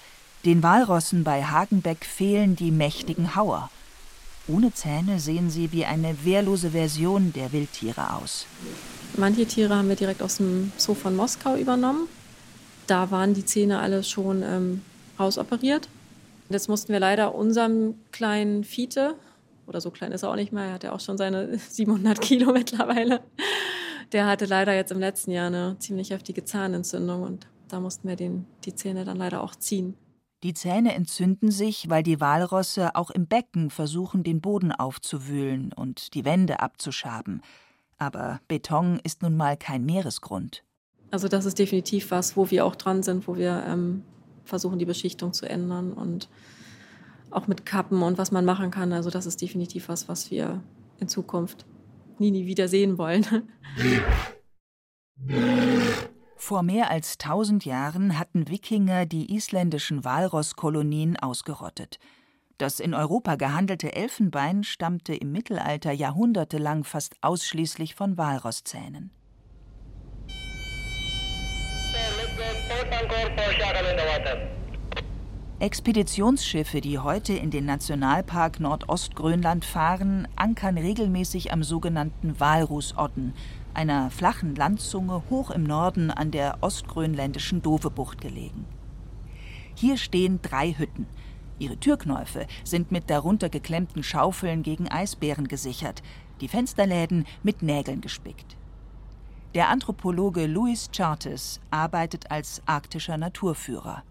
den 0.44 0.62
Walrossen 0.62 1.24
bei 1.24 1.44
Hagenbeck 1.44 2.04
fehlen 2.04 2.56
die 2.56 2.70
mächtigen 2.70 3.34
Hauer. 3.34 3.70
Ohne 4.48 4.72
Zähne 4.72 5.20
sehen 5.20 5.50
sie 5.50 5.72
wie 5.72 5.84
eine 5.84 6.24
wehrlose 6.24 6.70
Version 6.70 7.32
der 7.32 7.52
Wildtiere 7.52 8.14
aus. 8.14 8.46
Manche 9.16 9.46
Tiere 9.46 9.74
haben 9.76 9.88
wir 9.88 9.96
direkt 9.96 10.22
aus 10.22 10.36
dem 10.36 10.72
Zoo 10.76 10.94
von 10.94 11.14
Moskau 11.14 11.56
übernommen. 11.56 12.08
Da 12.86 13.10
waren 13.10 13.34
die 13.34 13.44
Zähne 13.44 13.78
alle 13.80 14.02
schon 14.02 14.42
ähm, 14.42 14.82
rausoperiert. 15.18 15.88
Jetzt 16.48 16.68
mussten 16.68 16.92
wir 16.92 17.00
leider 17.00 17.34
unserem 17.34 17.94
kleinen 18.10 18.64
Fiete, 18.64 19.14
oder 19.66 19.80
so 19.80 19.92
klein 19.92 20.10
ist 20.10 20.24
er 20.24 20.30
auch 20.30 20.36
nicht 20.36 20.52
mehr, 20.52 20.64
er 20.64 20.72
hat 20.74 20.84
ja 20.84 20.92
auch 20.92 21.00
schon 21.00 21.16
seine 21.16 21.58
700 21.70 22.20
Kilo 22.20 22.52
mittlerweile. 22.52 23.20
Der 24.12 24.26
hatte 24.26 24.46
leider 24.46 24.74
jetzt 24.74 24.90
im 24.90 24.98
letzten 24.98 25.30
Jahr 25.30 25.46
eine 25.46 25.76
ziemlich 25.78 26.10
heftige 26.10 26.44
Zahnentzündung 26.44 27.22
und 27.22 27.46
da 27.68 27.78
mussten 27.78 28.08
wir 28.08 28.16
den, 28.16 28.46
die 28.64 28.74
Zähne 28.74 29.04
dann 29.04 29.16
leider 29.16 29.42
auch 29.42 29.54
ziehen. 29.54 29.94
Die 30.42 30.54
Zähne 30.54 30.94
entzünden 30.94 31.50
sich, 31.50 31.90
weil 31.90 32.02
die 32.02 32.20
Walrosse 32.20 32.94
auch 32.94 33.10
im 33.10 33.26
Becken 33.26 33.68
versuchen, 33.68 34.22
den 34.22 34.40
Boden 34.40 34.72
aufzuwühlen 34.72 35.72
und 35.74 36.14
die 36.14 36.24
Wände 36.24 36.60
abzuschaben. 36.60 37.42
Aber 37.98 38.40
Beton 38.48 38.98
ist 39.04 39.20
nun 39.20 39.36
mal 39.36 39.58
kein 39.58 39.84
Meeresgrund. 39.84 40.64
Also 41.10 41.28
das 41.28 41.44
ist 41.44 41.58
definitiv 41.58 42.10
was, 42.10 42.36
wo 42.36 42.50
wir 42.50 42.64
auch 42.64 42.74
dran 42.74 43.02
sind, 43.02 43.28
wo 43.28 43.36
wir 43.36 43.64
ähm, 43.66 44.02
versuchen, 44.44 44.78
die 44.78 44.86
Beschichtung 44.86 45.34
zu 45.34 45.46
ändern 45.48 45.92
und 45.92 46.30
auch 47.30 47.46
mit 47.46 47.66
Kappen 47.66 48.02
und 48.02 48.16
was 48.16 48.32
man 48.32 48.44
machen 48.46 48.70
kann. 48.70 48.92
Also 48.92 49.10
das 49.10 49.26
ist 49.26 49.42
definitiv 49.42 49.88
was, 49.88 50.08
was 50.08 50.30
wir 50.30 50.62
in 50.98 51.08
Zukunft 51.08 51.66
nie, 52.18 52.30
nie 52.30 52.46
wieder 52.46 52.68
sehen 52.68 52.96
wollen. 52.96 53.26
Vor 56.40 56.62
mehr 56.62 56.90
als 56.90 57.18
tausend 57.18 57.66
Jahren 57.66 58.18
hatten 58.18 58.48
Wikinger 58.48 59.04
die 59.04 59.36
isländischen 59.36 60.04
Walrosskolonien 60.06 61.18
ausgerottet. 61.18 61.98
Das 62.56 62.80
in 62.80 62.94
Europa 62.94 63.36
gehandelte 63.36 63.92
Elfenbein 63.92 64.64
stammte 64.64 65.14
im 65.14 65.32
Mittelalter 65.32 65.92
jahrhundertelang 65.92 66.84
fast 66.84 67.16
ausschließlich 67.20 67.94
von 67.94 68.16
Walrosszähnen. 68.16 69.10
Expeditionsschiffe, 75.60 76.80
die 76.80 76.98
heute 76.98 77.34
in 77.34 77.50
den 77.50 77.66
Nationalpark 77.66 78.60
Nordostgrönland 78.60 79.66
fahren, 79.66 80.26
ankern 80.34 80.78
regelmäßig 80.78 81.52
am 81.52 81.62
sogenannten 81.62 82.40
Walrusodden, 82.40 83.34
einer 83.74 84.10
flachen 84.10 84.54
Landzunge 84.54 85.22
hoch 85.28 85.50
im 85.50 85.64
Norden 85.64 86.10
an 86.10 86.30
der 86.30 86.56
ostgrönländischen 86.62 87.60
Dovebucht 87.60 88.22
gelegen. 88.22 88.64
Hier 89.74 89.98
stehen 89.98 90.40
drei 90.40 90.72
Hütten. 90.72 91.06
Ihre 91.58 91.76
Türknäufe 91.76 92.46
sind 92.64 92.90
mit 92.90 93.10
darunter 93.10 93.50
geklemmten 93.50 94.02
Schaufeln 94.02 94.62
gegen 94.62 94.88
Eisbären 94.88 95.46
gesichert, 95.46 96.02
die 96.40 96.48
Fensterläden 96.48 97.26
mit 97.42 97.60
Nägeln 97.60 98.00
gespickt. 98.00 98.56
Der 99.52 99.68
Anthropologe 99.68 100.46
Louis 100.46 100.88
Chartes 100.90 101.60
arbeitet 101.70 102.30
als 102.30 102.62
arktischer 102.64 103.18
Naturführer. 103.18 104.04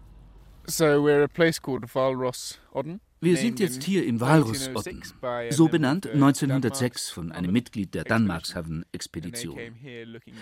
So 0.70 1.02
we're 1.02 1.24
a 1.24 1.28
place 1.28 1.60
called 1.60 1.84
Valros 1.92 2.60
Odden. 2.72 3.00
Wir 3.22 3.36
sind 3.36 3.58
jetzt 3.58 3.82
hier 3.82 4.06
in 4.06 4.20
Walrus-Odden, 4.20 5.02
so 5.50 5.68
benannt 5.68 6.06
1906 6.06 7.10
von 7.10 7.32
einem 7.32 7.52
Mitglied 7.52 7.92
der 7.94 8.04
Danmarkshavn-Expedition. 8.04 9.58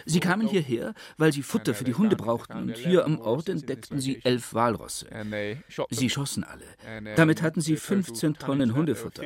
Sie 0.05 0.21
kamen 0.21 0.47
hierher, 0.47 0.95
weil 1.17 1.33
sie 1.33 1.43
Futter 1.43 1.75
für 1.75 1.83
die 1.83 1.95
Hunde 1.95 2.15
brauchten 2.15 2.59
und 2.59 2.77
hier 2.77 3.05
am 3.05 3.19
Ort 3.19 3.49
entdeckten 3.49 4.01
sie 4.01 4.21
elf 4.23 4.55
Walrosse. 4.55 5.09
Sie 5.91 6.11
schossen 6.11 6.45
alle. 6.45 6.67
Damit 7.17 7.43
hatten 7.43 7.63
sie 7.63 7.77
15 7.77 8.35
Tonnen 8.35 8.77
Hundefutter. 8.77 9.25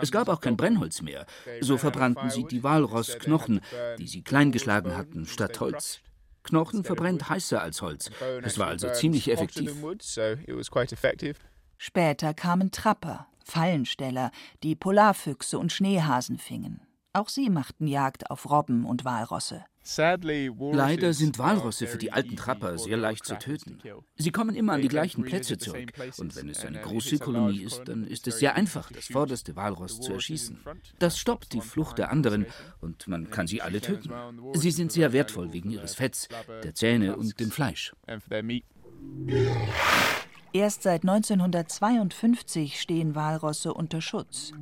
Es 0.00 0.10
gab 0.10 0.28
auch 0.28 0.40
kein 0.40 0.56
Brennholz 0.56 1.02
mehr, 1.02 1.26
so 1.60 1.76
verbrannten 1.76 2.30
sie 2.30 2.44
die 2.44 2.62
Walrossknochen, 2.62 3.60
die 3.98 4.06
sie 4.06 4.22
kleingeschlagen 4.22 4.96
hatten, 4.96 5.26
statt 5.26 5.60
Holz. 5.60 6.00
Knochen 6.48 6.84
verbrennt 6.84 7.28
heißer 7.28 7.60
als 7.60 7.82
Holz. 7.82 8.10
Es 8.42 8.58
war 8.58 8.68
also 8.68 8.90
ziemlich 8.92 9.30
effektiv. 9.30 9.74
Später 11.76 12.34
kamen 12.34 12.70
Trapper, 12.70 13.26
Fallensteller, 13.44 14.30
die 14.62 14.74
Polarfüchse 14.74 15.58
und 15.58 15.72
Schneehasen 15.72 16.38
fingen. 16.38 16.87
Auch 17.18 17.28
sie 17.28 17.50
machten 17.50 17.88
Jagd 17.88 18.30
auf 18.30 18.48
Robben 18.48 18.84
und 18.84 19.04
Walrosse. 19.04 19.64
Leider 19.92 21.12
sind 21.12 21.36
Walrosse 21.40 21.88
für 21.88 21.98
die 21.98 22.12
alten 22.12 22.36
Trapper 22.36 22.78
sehr 22.78 22.96
leicht 22.96 23.24
zu 23.24 23.36
töten. 23.36 23.80
Sie 24.14 24.30
kommen 24.30 24.54
immer 24.54 24.74
an 24.74 24.82
die 24.82 24.88
gleichen 24.88 25.24
Plätze 25.24 25.58
zurück. 25.58 25.90
Und 26.18 26.36
wenn 26.36 26.48
es 26.48 26.64
eine 26.64 26.80
große 26.80 27.18
Kolonie 27.18 27.62
ist, 27.62 27.82
dann 27.86 28.06
ist 28.06 28.28
es 28.28 28.38
sehr 28.38 28.54
einfach, 28.54 28.92
das 28.92 29.06
vorderste 29.06 29.56
Walross 29.56 30.00
zu 30.00 30.12
erschießen. 30.12 30.60
Das 31.00 31.18
stoppt 31.18 31.54
die 31.54 31.60
Flucht 31.60 31.98
der 31.98 32.12
anderen 32.12 32.46
und 32.80 33.08
man 33.08 33.30
kann 33.30 33.48
sie 33.48 33.62
alle 33.62 33.80
töten. 33.80 34.12
Sie 34.52 34.70
sind 34.70 34.92
sehr 34.92 35.12
wertvoll 35.12 35.52
wegen 35.52 35.70
ihres 35.70 35.96
Fetts, 35.96 36.28
der 36.62 36.76
Zähne 36.76 37.16
und 37.16 37.40
dem 37.40 37.50
Fleisch. 37.50 37.96
Erst 40.52 40.84
seit 40.84 41.02
1952 41.02 42.80
stehen 42.80 43.16
Walrosse 43.16 43.74
unter 43.74 44.00
Schutz. 44.00 44.52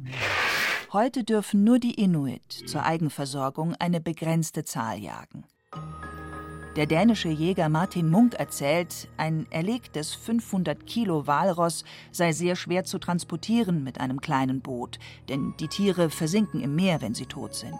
Heute 0.92 1.24
dürfen 1.24 1.64
nur 1.64 1.80
die 1.80 2.00
Inuit 2.00 2.52
zur 2.52 2.84
Eigenversorgung 2.84 3.74
eine 3.80 4.00
begrenzte 4.00 4.64
Zahl 4.64 4.98
jagen. 4.98 5.44
Der 6.76 6.86
dänische 6.86 7.28
Jäger 7.28 7.68
Martin 7.68 8.08
Munk 8.08 8.34
erzählt, 8.34 9.08
ein 9.16 9.46
erlegtes 9.50 10.14
500 10.14 10.86
Kilo 10.86 11.26
Walross 11.26 11.84
sei 12.12 12.32
sehr 12.32 12.54
schwer 12.54 12.84
zu 12.84 13.00
transportieren 13.00 13.82
mit 13.82 13.98
einem 14.00 14.20
kleinen 14.20 14.60
Boot, 14.60 15.00
denn 15.28 15.54
die 15.58 15.68
Tiere 15.68 16.08
versinken 16.08 16.60
im 16.60 16.76
Meer, 16.76 17.00
wenn 17.00 17.14
sie 17.14 17.26
tot 17.26 17.54
sind. 17.56 17.78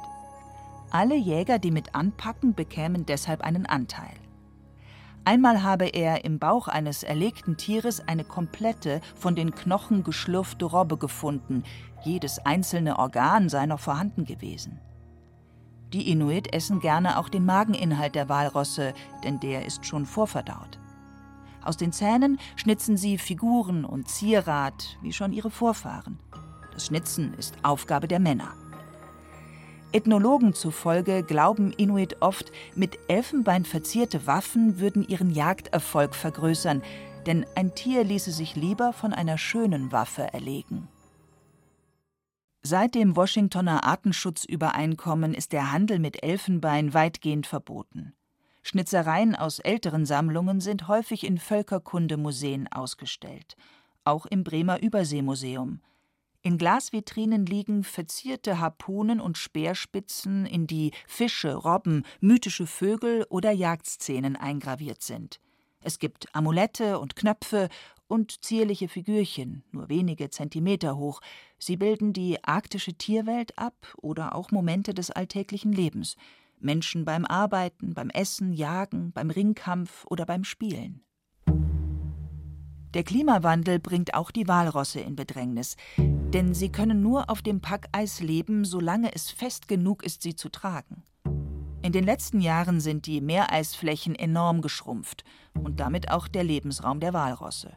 Alle 0.91 1.17
Jäger, 1.17 1.61
die 1.61 1.71
mit 1.71 1.95
anpacken, 1.95 2.55
bekämen 2.55 3.07
deshalb 3.07 3.43
einen 3.43 3.67
Anteil. 3.67 4.15
Einmal 5.26 5.64
habe 5.64 5.87
er 5.87 6.25
im 6.25 6.38
Bauch 6.38 6.68
eines 6.68 7.02
erlegten 7.02 7.56
Tieres 7.56 8.06
eine 8.06 8.23
komplette, 8.23 9.00
von 9.16 9.35
den 9.35 9.52
Knochen 9.52 10.04
geschlürfte 10.04 10.66
Robbe 10.66 10.99
gefunden. 10.99 11.64
Jedes 12.04 12.38
einzelne 12.47 13.00
Organ 13.00 13.49
sei 13.49 13.66
noch 13.66 13.80
vorhanden 13.80 14.25
gewesen. 14.25 14.78
Die 15.92 16.12
Inuit 16.12 16.54
essen 16.54 16.78
gerne 16.78 17.18
auch 17.18 17.28
den 17.28 17.45
Mageninhalt 17.45 18.14
der 18.14 18.28
Walrosse, 18.28 18.95
denn 19.25 19.40
der 19.40 19.66
ist 19.66 19.85
schon 19.85 20.06
vorverdaut. 20.06 20.78
Aus 21.61 21.76
den 21.76 21.90
Zähnen 21.90 22.38
schnitzen 22.54 22.97
sie 22.97 23.18
Figuren 23.18 23.85
und 23.85 24.09
Zierat, 24.09 24.97
wie 25.02 25.12
schon 25.12 25.33
ihre 25.33 25.50
Vorfahren. 25.50 26.21
Das 26.73 26.87
Schnitzen 26.87 27.35
ist 27.35 27.56
Aufgabe 27.64 28.06
der 28.06 28.21
Männer. 28.21 28.54
Ethnologen 29.97 30.53
zufolge 30.53 31.23
glauben 31.23 31.73
Inuit 31.73 32.21
oft, 32.21 32.53
mit 32.75 32.99
Elfenbein 33.09 33.65
verzierte 33.65 34.26
Waffen 34.26 34.79
würden 34.79 35.03
ihren 35.03 35.31
Jagderfolg 35.31 36.15
vergrößern, 36.15 36.83
denn 37.25 37.47
ein 37.55 37.75
Tier 37.75 38.05
ließe 38.05 38.31
sich 38.31 38.57
lieber 38.57 38.92
von 38.92 39.14
einer 39.14 39.38
schönen 39.38 39.92
Waffe 39.92 40.35
erlegen. 40.35 40.88
Seit 42.61 42.94
dem 42.94 43.16
Washingtoner 43.16 43.85
Artenschutzübereinkommen 43.85 45.33
ist 45.33 45.53
der 45.53 45.73
Handel 45.73 45.99
mit 45.99 46.23
Elfenbein 46.23 46.92
weitgehend 46.92 47.47
verboten. 47.47 48.12
Schnitzereien 48.62 49.35
aus 49.35 49.61
älteren 49.61 50.05
Sammlungen 50.05 50.61
sind 50.61 50.88
häufig 50.88 51.25
in 51.25 51.38
Völkerkundemuseen 51.38 52.68
ausgestellt, 52.70 53.57
auch 54.05 54.27
im 54.27 54.44
Bremer 54.44 54.83
Überseemuseum. 54.83 55.81
In 56.46 56.59
Glasvitrinen 56.59 57.44
liegen 57.44 57.82
verzierte 57.82 58.61
Harpunen 58.61 59.20
und 59.20 59.37
Speerspitzen, 59.37 60.46
in 60.46 60.68
die 60.68 60.92
Fische, 61.09 61.56
Robben, 61.56 62.04
mythische 62.20 62.68
Vögel 62.68 63.26
oder 63.30 63.50
Jagdszenen 63.50 64.37
eingraviert 64.37 65.02
sind. 65.02 65.40
Es 65.80 65.98
gibt 65.98 66.32
Amulette 66.37 67.00
und 67.00 67.16
Knöpfe 67.16 67.68
und 68.06 68.44
zierliche 68.44 68.87
Figürchen, 68.87 69.64
nur 69.72 69.88
wenige 69.88 70.30
Zentimeter 70.30 70.96
hoch. 70.96 71.20
Sie 71.59 71.76
bilden 71.76 72.12
die 72.12 72.44
arktische 72.44 72.94
Tierwelt 72.94 73.59
ab 73.59 73.92
oder 73.96 74.37
auch 74.37 74.52
Momente 74.52 74.94
des 74.94 75.11
alltäglichen 75.11 75.72
Lebens. 75.72 76.14
Menschen 76.61 77.04
beim 77.04 77.24
Arbeiten, 77.24 77.92
beim 77.92 78.11
Essen, 78.11 78.52
Jagen, 78.52 79.11
beim 79.11 79.30
Ringkampf 79.30 80.06
oder 80.09 80.24
beim 80.24 80.44
Spielen. 80.44 81.02
Der 82.94 83.05
Klimawandel 83.05 83.79
bringt 83.79 84.14
auch 84.14 84.31
die 84.31 84.49
Walrosse 84.49 85.01
in 85.01 85.16
Bedrängnis, 85.16 85.77
denn 85.99 86.55
sie 86.55 86.70
können 86.70 87.03
nur 87.03 87.31
auf 87.31 87.42
dem 87.42 87.61
Packeis 87.61 88.20
leben, 88.20 88.64
solange 88.64 89.14
es 89.14 89.31
fest 89.31 89.68
genug 89.68 90.03
ist, 90.05 90.22
sie 90.22 90.35
zu 90.35 90.49
tragen. 90.49 91.03
In 91.83 91.92
den 91.92 92.05
letzten 92.05 92.40
Jahren 92.40 92.81
sind 92.81 93.07
die 93.07 93.20
Meereisflächen 93.20 94.14
enorm 94.14 94.61
geschrumpft 94.61 95.25
und 95.55 95.79
damit 95.79 96.11
auch 96.11 96.27
der 96.27 96.42
Lebensraum 96.42 97.01
der 97.01 97.12
Walrosse. 97.12 97.77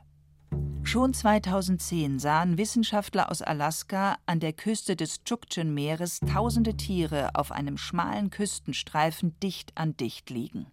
Schon 0.83 1.13
2010 1.13 2.17
sahen 2.17 2.57
Wissenschaftler 2.57 3.29
aus 3.29 3.43
Alaska 3.43 4.17
an 4.25 4.39
der 4.39 4.53
Küste 4.53 4.95
des 4.95 5.23
Tschukchen-Meeres 5.23 6.21
tausende 6.21 6.75
Tiere 6.75 7.35
auf 7.35 7.51
einem 7.51 7.77
schmalen 7.77 8.31
Küstenstreifen 8.31 9.39
dicht 9.39 9.73
an 9.75 9.95
dicht 9.97 10.31
liegen. 10.31 10.65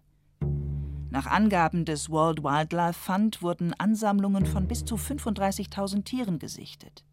Nach 1.09 1.25
Angaben 1.25 1.85
des 1.85 2.09
World 2.09 2.43
Wildlife 2.43 2.99
Fund 2.99 3.41
wurden 3.41 3.73
Ansammlungen 3.73 4.45
von 4.45 4.67
bis 4.67 4.83
zu 4.83 4.95
35.000 4.95 6.03
Tieren 6.03 6.37
gesichtet. 6.37 7.05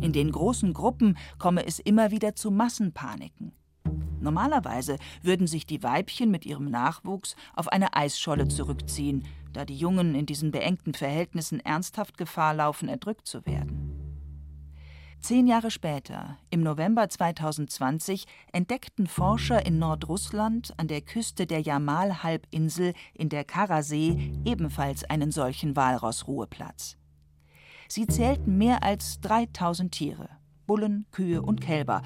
In 0.00 0.12
den 0.12 0.30
großen 0.30 0.72
Gruppen 0.72 1.16
komme 1.38 1.66
es 1.66 1.78
immer 1.80 2.10
wieder 2.10 2.34
zu 2.36 2.50
Massenpaniken. 2.50 3.52
Normalerweise 4.20 4.98
würden 5.22 5.46
sich 5.46 5.66
die 5.66 5.82
Weibchen 5.82 6.30
mit 6.30 6.46
ihrem 6.46 6.70
Nachwuchs 6.70 7.36
auf 7.54 7.68
eine 7.68 7.94
Eisscholle 7.94 8.48
zurückziehen, 8.48 9.24
da 9.52 9.64
die 9.64 9.76
Jungen 9.76 10.14
in 10.14 10.26
diesen 10.26 10.50
beengten 10.50 10.94
Verhältnissen 10.94 11.60
ernsthaft 11.60 12.16
Gefahr 12.18 12.54
laufen, 12.54 12.88
erdrückt 12.88 13.26
zu 13.26 13.44
werden. 13.44 14.05
Zehn 15.26 15.48
Jahre 15.48 15.72
später, 15.72 16.38
im 16.50 16.62
November 16.62 17.08
2020, 17.08 18.26
entdeckten 18.52 19.08
Forscher 19.08 19.66
in 19.66 19.80
Nordrussland 19.80 20.72
an 20.76 20.86
der 20.86 21.00
Küste 21.00 21.48
der 21.48 21.58
Jamal-Halbinsel 21.58 22.92
in 23.12 23.28
der 23.28 23.42
Karasee 23.42 24.32
ebenfalls 24.44 25.02
einen 25.02 25.32
solchen 25.32 25.74
Walrossruheplatz. 25.74 26.96
Sie 27.88 28.06
zählten 28.06 28.56
mehr 28.56 28.84
als 28.84 29.18
3000 29.18 29.90
Tiere, 29.90 30.28
Bullen, 30.64 31.06
Kühe 31.10 31.42
und 31.42 31.60
Kälber, 31.60 32.02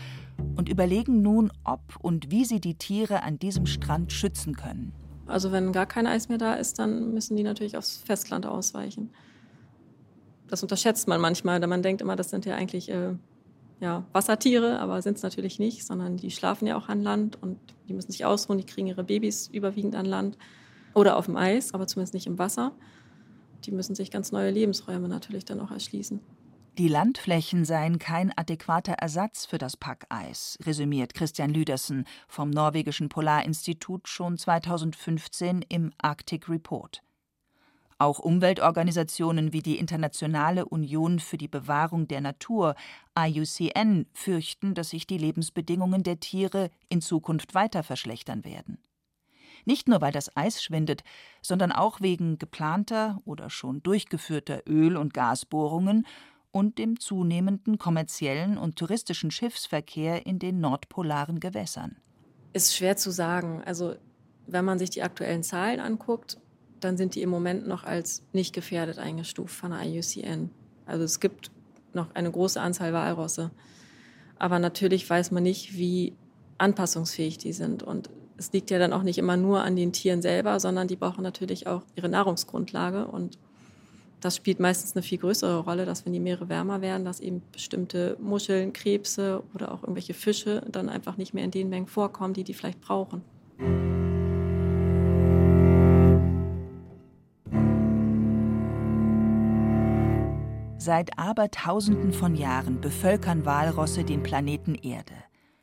und 0.56 0.70
überlegen 0.70 1.20
nun, 1.20 1.52
ob 1.62 1.96
und 2.00 2.30
wie 2.30 2.46
sie 2.46 2.62
die 2.62 2.76
Tiere 2.76 3.22
an 3.22 3.38
diesem 3.38 3.66
Strand 3.66 4.14
schützen 4.14 4.56
können. 4.56 4.94
Also 5.26 5.52
wenn 5.52 5.72
gar 5.72 5.84
kein 5.84 6.06
Eis 6.06 6.30
mehr 6.30 6.38
da 6.38 6.54
ist, 6.54 6.78
dann 6.78 7.12
müssen 7.12 7.36
die 7.36 7.42
natürlich 7.42 7.76
aufs 7.76 7.98
Festland 7.98 8.46
ausweichen. 8.46 9.10
Das 10.50 10.62
unterschätzt 10.62 11.06
man 11.06 11.20
manchmal, 11.20 11.60
denn 11.60 11.70
man 11.70 11.82
denkt 11.82 12.02
immer, 12.02 12.16
das 12.16 12.30
sind 12.30 12.44
ja 12.44 12.56
eigentlich 12.56 12.90
äh, 12.90 13.14
ja, 13.78 14.04
Wassertiere, 14.12 14.80
aber 14.80 15.00
sind 15.00 15.16
es 15.16 15.22
natürlich 15.22 15.58
nicht, 15.60 15.86
sondern 15.86 16.16
die 16.16 16.32
schlafen 16.32 16.66
ja 16.66 16.76
auch 16.76 16.88
an 16.88 17.02
Land 17.02 17.40
und 17.40 17.58
die 17.88 17.94
müssen 17.94 18.10
sich 18.10 18.24
ausruhen, 18.24 18.58
die 18.58 18.66
kriegen 18.66 18.88
ihre 18.88 19.04
Babys 19.04 19.48
überwiegend 19.48 19.94
an 19.94 20.06
Land 20.06 20.36
oder 20.92 21.16
auf 21.16 21.26
dem 21.26 21.36
Eis, 21.36 21.72
aber 21.72 21.86
zumindest 21.86 22.14
nicht 22.14 22.26
im 22.26 22.38
Wasser. 22.38 22.72
Die 23.64 23.70
müssen 23.70 23.94
sich 23.94 24.10
ganz 24.10 24.32
neue 24.32 24.50
Lebensräume 24.50 25.08
natürlich 25.08 25.44
dann 25.44 25.60
auch 25.60 25.70
erschließen. 25.70 26.20
Die 26.78 26.88
Landflächen 26.88 27.64
seien 27.64 27.98
kein 27.98 28.32
adäquater 28.36 28.94
Ersatz 28.94 29.44
für 29.44 29.58
das 29.58 29.76
Packeis, 29.76 30.58
resümiert 30.64 31.14
Christian 31.14 31.50
Lüdersen 31.50 32.06
vom 32.26 32.50
norwegischen 32.50 33.08
Polarinstitut 33.08 34.08
schon 34.08 34.36
2015 34.38 35.62
im 35.68 35.92
Arctic 35.98 36.48
Report. 36.48 37.02
Auch 38.00 38.18
Umweltorganisationen 38.18 39.52
wie 39.52 39.60
die 39.60 39.78
Internationale 39.78 40.64
Union 40.64 41.18
für 41.18 41.36
die 41.36 41.48
Bewahrung 41.48 42.08
der 42.08 42.22
Natur 42.22 42.74
IUCN 43.14 44.06
fürchten, 44.14 44.72
dass 44.72 44.88
sich 44.88 45.06
die 45.06 45.18
Lebensbedingungen 45.18 46.02
der 46.02 46.18
Tiere 46.18 46.70
in 46.88 47.02
Zukunft 47.02 47.54
weiter 47.54 47.82
verschlechtern 47.82 48.42
werden. 48.42 48.78
Nicht 49.66 49.86
nur 49.86 50.00
weil 50.00 50.12
das 50.12 50.34
Eis 50.34 50.62
schwindet, 50.62 51.02
sondern 51.42 51.72
auch 51.72 52.00
wegen 52.00 52.38
geplanter 52.38 53.20
oder 53.26 53.50
schon 53.50 53.82
durchgeführter 53.82 54.62
Öl- 54.66 54.96
und 54.96 55.12
Gasbohrungen 55.12 56.06
und 56.52 56.78
dem 56.78 56.98
zunehmenden 56.98 57.76
kommerziellen 57.76 58.56
und 58.56 58.76
touristischen 58.76 59.30
Schiffsverkehr 59.30 60.24
in 60.24 60.38
den 60.38 60.58
nordpolaren 60.58 61.38
Gewässern. 61.38 61.98
Ist 62.54 62.74
schwer 62.74 62.96
zu 62.96 63.10
sagen. 63.10 63.62
Also 63.62 63.96
wenn 64.46 64.64
man 64.64 64.78
sich 64.78 64.88
die 64.88 65.02
aktuellen 65.02 65.42
Zahlen 65.42 65.80
anguckt, 65.80 66.38
dann 66.80 66.96
sind 66.96 67.14
die 67.14 67.22
im 67.22 67.30
Moment 67.30 67.66
noch 67.66 67.84
als 67.84 68.22
nicht 68.32 68.54
gefährdet 68.54 68.98
eingestuft 68.98 69.54
von 69.54 69.70
der 69.70 69.82
IUCN. 69.82 70.50
Also 70.86 71.04
es 71.04 71.20
gibt 71.20 71.50
noch 71.92 72.14
eine 72.14 72.30
große 72.30 72.60
Anzahl 72.60 72.92
Walrosse. 72.92 73.50
Aber 74.38 74.58
natürlich 74.58 75.08
weiß 75.08 75.30
man 75.30 75.42
nicht, 75.42 75.76
wie 75.76 76.14
anpassungsfähig 76.58 77.38
die 77.38 77.52
sind. 77.52 77.82
Und 77.82 78.10
es 78.36 78.52
liegt 78.52 78.70
ja 78.70 78.78
dann 78.78 78.92
auch 78.92 79.02
nicht 79.02 79.18
immer 79.18 79.36
nur 79.36 79.62
an 79.62 79.76
den 79.76 79.92
Tieren 79.92 80.22
selber, 80.22 80.58
sondern 80.60 80.88
die 80.88 80.96
brauchen 80.96 81.22
natürlich 81.22 81.66
auch 81.66 81.82
ihre 81.94 82.08
Nahrungsgrundlage. 82.08 83.06
Und 83.06 83.38
das 84.20 84.36
spielt 84.36 84.60
meistens 84.60 84.94
eine 84.94 85.02
viel 85.02 85.18
größere 85.18 85.60
Rolle, 85.60 85.86
dass 85.86 86.04
wenn 86.06 86.12
die 86.12 86.20
Meere 86.20 86.48
wärmer 86.48 86.80
werden, 86.80 87.04
dass 87.04 87.20
eben 87.20 87.42
bestimmte 87.52 88.16
Muscheln, 88.20 88.72
Krebse 88.72 89.42
oder 89.54 89.72
auch 89.72 89.82
irgendwelche 89.82 90.14
Fische 90.14 90.62
dann 90.70 90.88
einfach 90.88 91.16
nicht 91.16 91.34
mehr 91.34 91.44
in 91.44 91.50
den 91.50 91.68
Mengen 91.68 91.86
vorkommen, 91.86 92.34
die 92.34 92.44
die 92.44 92.54
vielleicht 92.54 92.80
brauchen. 92.80 93.22
Seit 100.90 101.16
Abertausenden 101.20 102.12
von 102.12 102.34
Jahren 102.34 102.80
bevölkern 102.80 103.46
Walrosse 103.46 104.02
den 104.02 104.24
Planeten 104.24 104.74
Erde. 104.74 105.14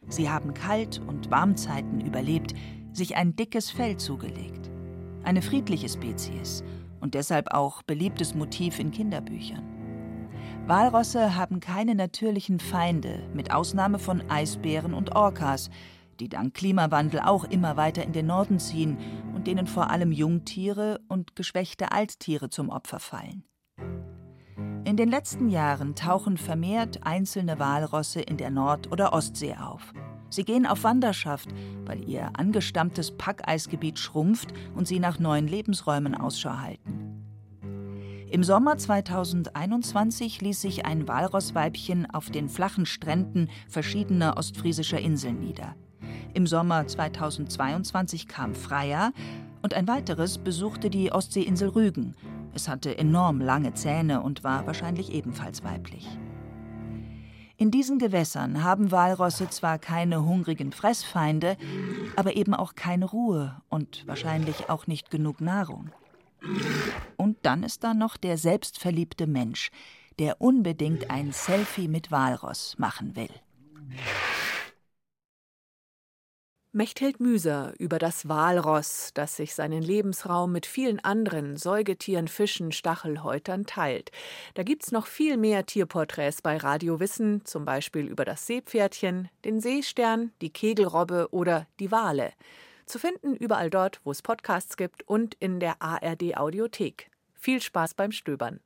Sie 0.08 0.30
haben 0.30 0.54
Kalt- 0.54 1.02
und 1.06 1.30
Warmzeiten 1.30 2.00
überlebt, 2.00 2.54
sich 2.94 3.18
ein 3.18 3.36
dickes 3.36 3.70
Fell 3.70 3.98
zugelegt. 3.98 4.72
Eine 5.26 5.42
friedliche 5.42 5.90
Spezies 5.90 6.64
und 7.02 7.14
deshalb 7.14 7.52
auch 7.52 7.84
beliebtes 7.84 8.36
Motiv 8.36 8.80
in 8.80 8.92
Kinderbüchern. 8.92 9.66
Walrosse 10.66 11.36
haben 11.36 11.60
keine 11.60 11.94
natürlichen 11.94 12.62
Feinde, 12.62 13.30
mit 13.34 13.52
Ausnahme 13.52 14.00
von 14.00 14.30
Eisbären 14.30 14.94
und 14.94 15.14
Orcas, 15.14 15.70
die 16.22 16.30
dank 16.30 16.54
Klimawandel 16.54 17.20
auch 17.20 17.44
immer 17.44 17.76
weiter 17.76 18.02
in 18.02 18.14
den 18.14 18.28
Norden 18.28 18.60
ziehen 18.60 18.98
und 19.36 19.46
denen 19.46 19.68
vor 19.68 19.90
allem 19.90 20.14
Jungtiere 20.14 21.02
und 21.10 21.36
geschwächte 21.36 21.92
Alttiere 21.92 22.50
zum 22.50 22.70
Opfer 22.70 23.02
fallen. 23.02 23.44
In 24.88 24.96
den 24.96 25.10
letzten 25.10 25.50
Jahren 25.50 25.96
tauchen 25.96 26.38
vermehrt 26.38 27.06
einzelne 27.06 27.60
Walrosse 27.60 28.22
in 28.22 28.38
der 28.38 28.50
Nord- 28.50 28.90
oder 28.90 29.12
Ostsee 29.12 29.54
auf. 29.54 29.94
Sie 30.30 30.46
gehen 30.46 30.66
auf 30.66 30.86
Wanderschaft, 30.86 31.50
weil 31.84 32.08
ihr 32.08 32.30
angestammtes 32.38 33.12
Packeisgebiet 33.12 34.00
schrumpft 34.00 34.54
und 34.76 34.88
sie 34.88 35.00
nach 35.00 35.20
neuen 35.20 35.46
Lebensräumen 35.46 36.16
Ausschau 36.16 36.58
halten. 36.62 37.22
Im 38.32 38.46
Sommer 38.46 38.78
2021 38.78 40.40
ließ 40.40 40.62
sich 40.62 40.86
ein 40.86 41.06
Walrossweibchen 41.06 42.10
auf 42.10 42.30
den 42.30 42.48
flachen 42.48 42.86
Stränden 42.86 43.50
verschiedener 43.68 44.38
ostfriesischer 44.38 45.02
Inseln 45.02 45.42
nieder. 45.42 45.76
Im 46.34 46.48
Sommer 46.48 46.88
2022 46.88 48.30
kam 48.30 48.56
Freya 48.56 49.12
und 49.68 49.74
ein 49.74 49.90
weiteres 49.90 50.38
besuchte 50.38 50.90
die 50.90 51.12
Ostseeinsel 51.12 51.68
Rügen, 51.68 52.16
es 52.54 52.70
hatte 52.70 52.98
enorm 52.98 53.42
lange 53.42 53.74
Zähne 53.74 54.22
und 54.22 54.46
war 54.46 54.66
wahrscheinlich 54.66 55.12
ebenfalls 55.12 55.62
weiblich. 55.62 56.08
In 57.58 57.70
diesen 57.70 58.00
Gewässern 58.00 58.64
haben 58.64 58.92
Walrosse 58.92 59.50
zwar 59.50 59.78
keine 59.78 60.24
hungrigen 60.24 60.72
Fressfeinde, 60.72 61.58
aber 62.16 62.38
eben 62.38 62.54
auch 62.54 62.76
keine 62.76 63.04
Ruhe 63.04 63.62
und 63.68 64.08
wahrscheinlich 64.08 64.70
auch 64.70 64.88
nicht 64.88 65.12
genug 65.12 65.42
Nahrung. 65.42 65.90
Und 67.18 67.36
dann 67.42 67.64
ist 67.64 67.84
da 67.84 67.94
noch 67.94 68.16
der 68.16 68.38
selbstverliebte 68.38 69.28
Mensch, 69.28 69.72
der 70.18 70.40
unbedingt 70.40 71.12
ein 71.12 71.34
Selfie 71.34 71.90
mit 71.90 72.10
Walross 72.10 72.76
machen 72.78 73.18
will. 73.18 73.32
Mechthild 76.78 77.20
Müser 77.20 77.74
über 77.80 77.98
das 77.98 78.30
Walross, 78.30 79.10
das 79.16 79.36
sich 79.36 79.56
seinen 79.56 79.82
Lebensraum 79.82 80.52
mit 80.52 80.68
vielen 80.68 81.04
anderen 81.04 81.58
Säugetieren, 81.58 82.28
Fischen, 82.28 82.72
Stachelhäutern 82.72 83.66
teilt. 83.66 84.12
Da 84.54 84.62
gibt's 84.62 84.92
noch 84.92 85.08
viel 85.08 85.38
mehr 85.38 85.66
Tierporträts 85.66 86.44
bei 86.44 86.56
Radio 86.56 87.00
Wissen, 87.00 87.44
zum 87.46 87.66
Beispiel 87.66 88.06
über 88.06 88.26
das 88.26 88.46
Seepferdchen, 88.46 89.30
den 89.44 89.60
Seestern, 89.60 90.34
die 90.40 90.52
Kegelrobbe 90.52 91.30
oder 91.32 91.66
die 91.80 91.90
Wale. 91.92 92.32
Zu 92.86 93.00
finden 93.00 93.36
überall 93.36 93.72
dort, 93.72 94.00
wo 94.04 94.12
es 94.12 94.22
Podcasts 94.22 94.78
gibt 94.78 95.02
und 95.08 95.34
in 95.40 95.60
der 95.60 95.82
ARD 95.82 96.38
Audiothek. 96.38 97.10
Viel 97.34 97.60
Spaß 97.60 97.96
beim 97.96 98.12
Stöbern. 98.12 98.60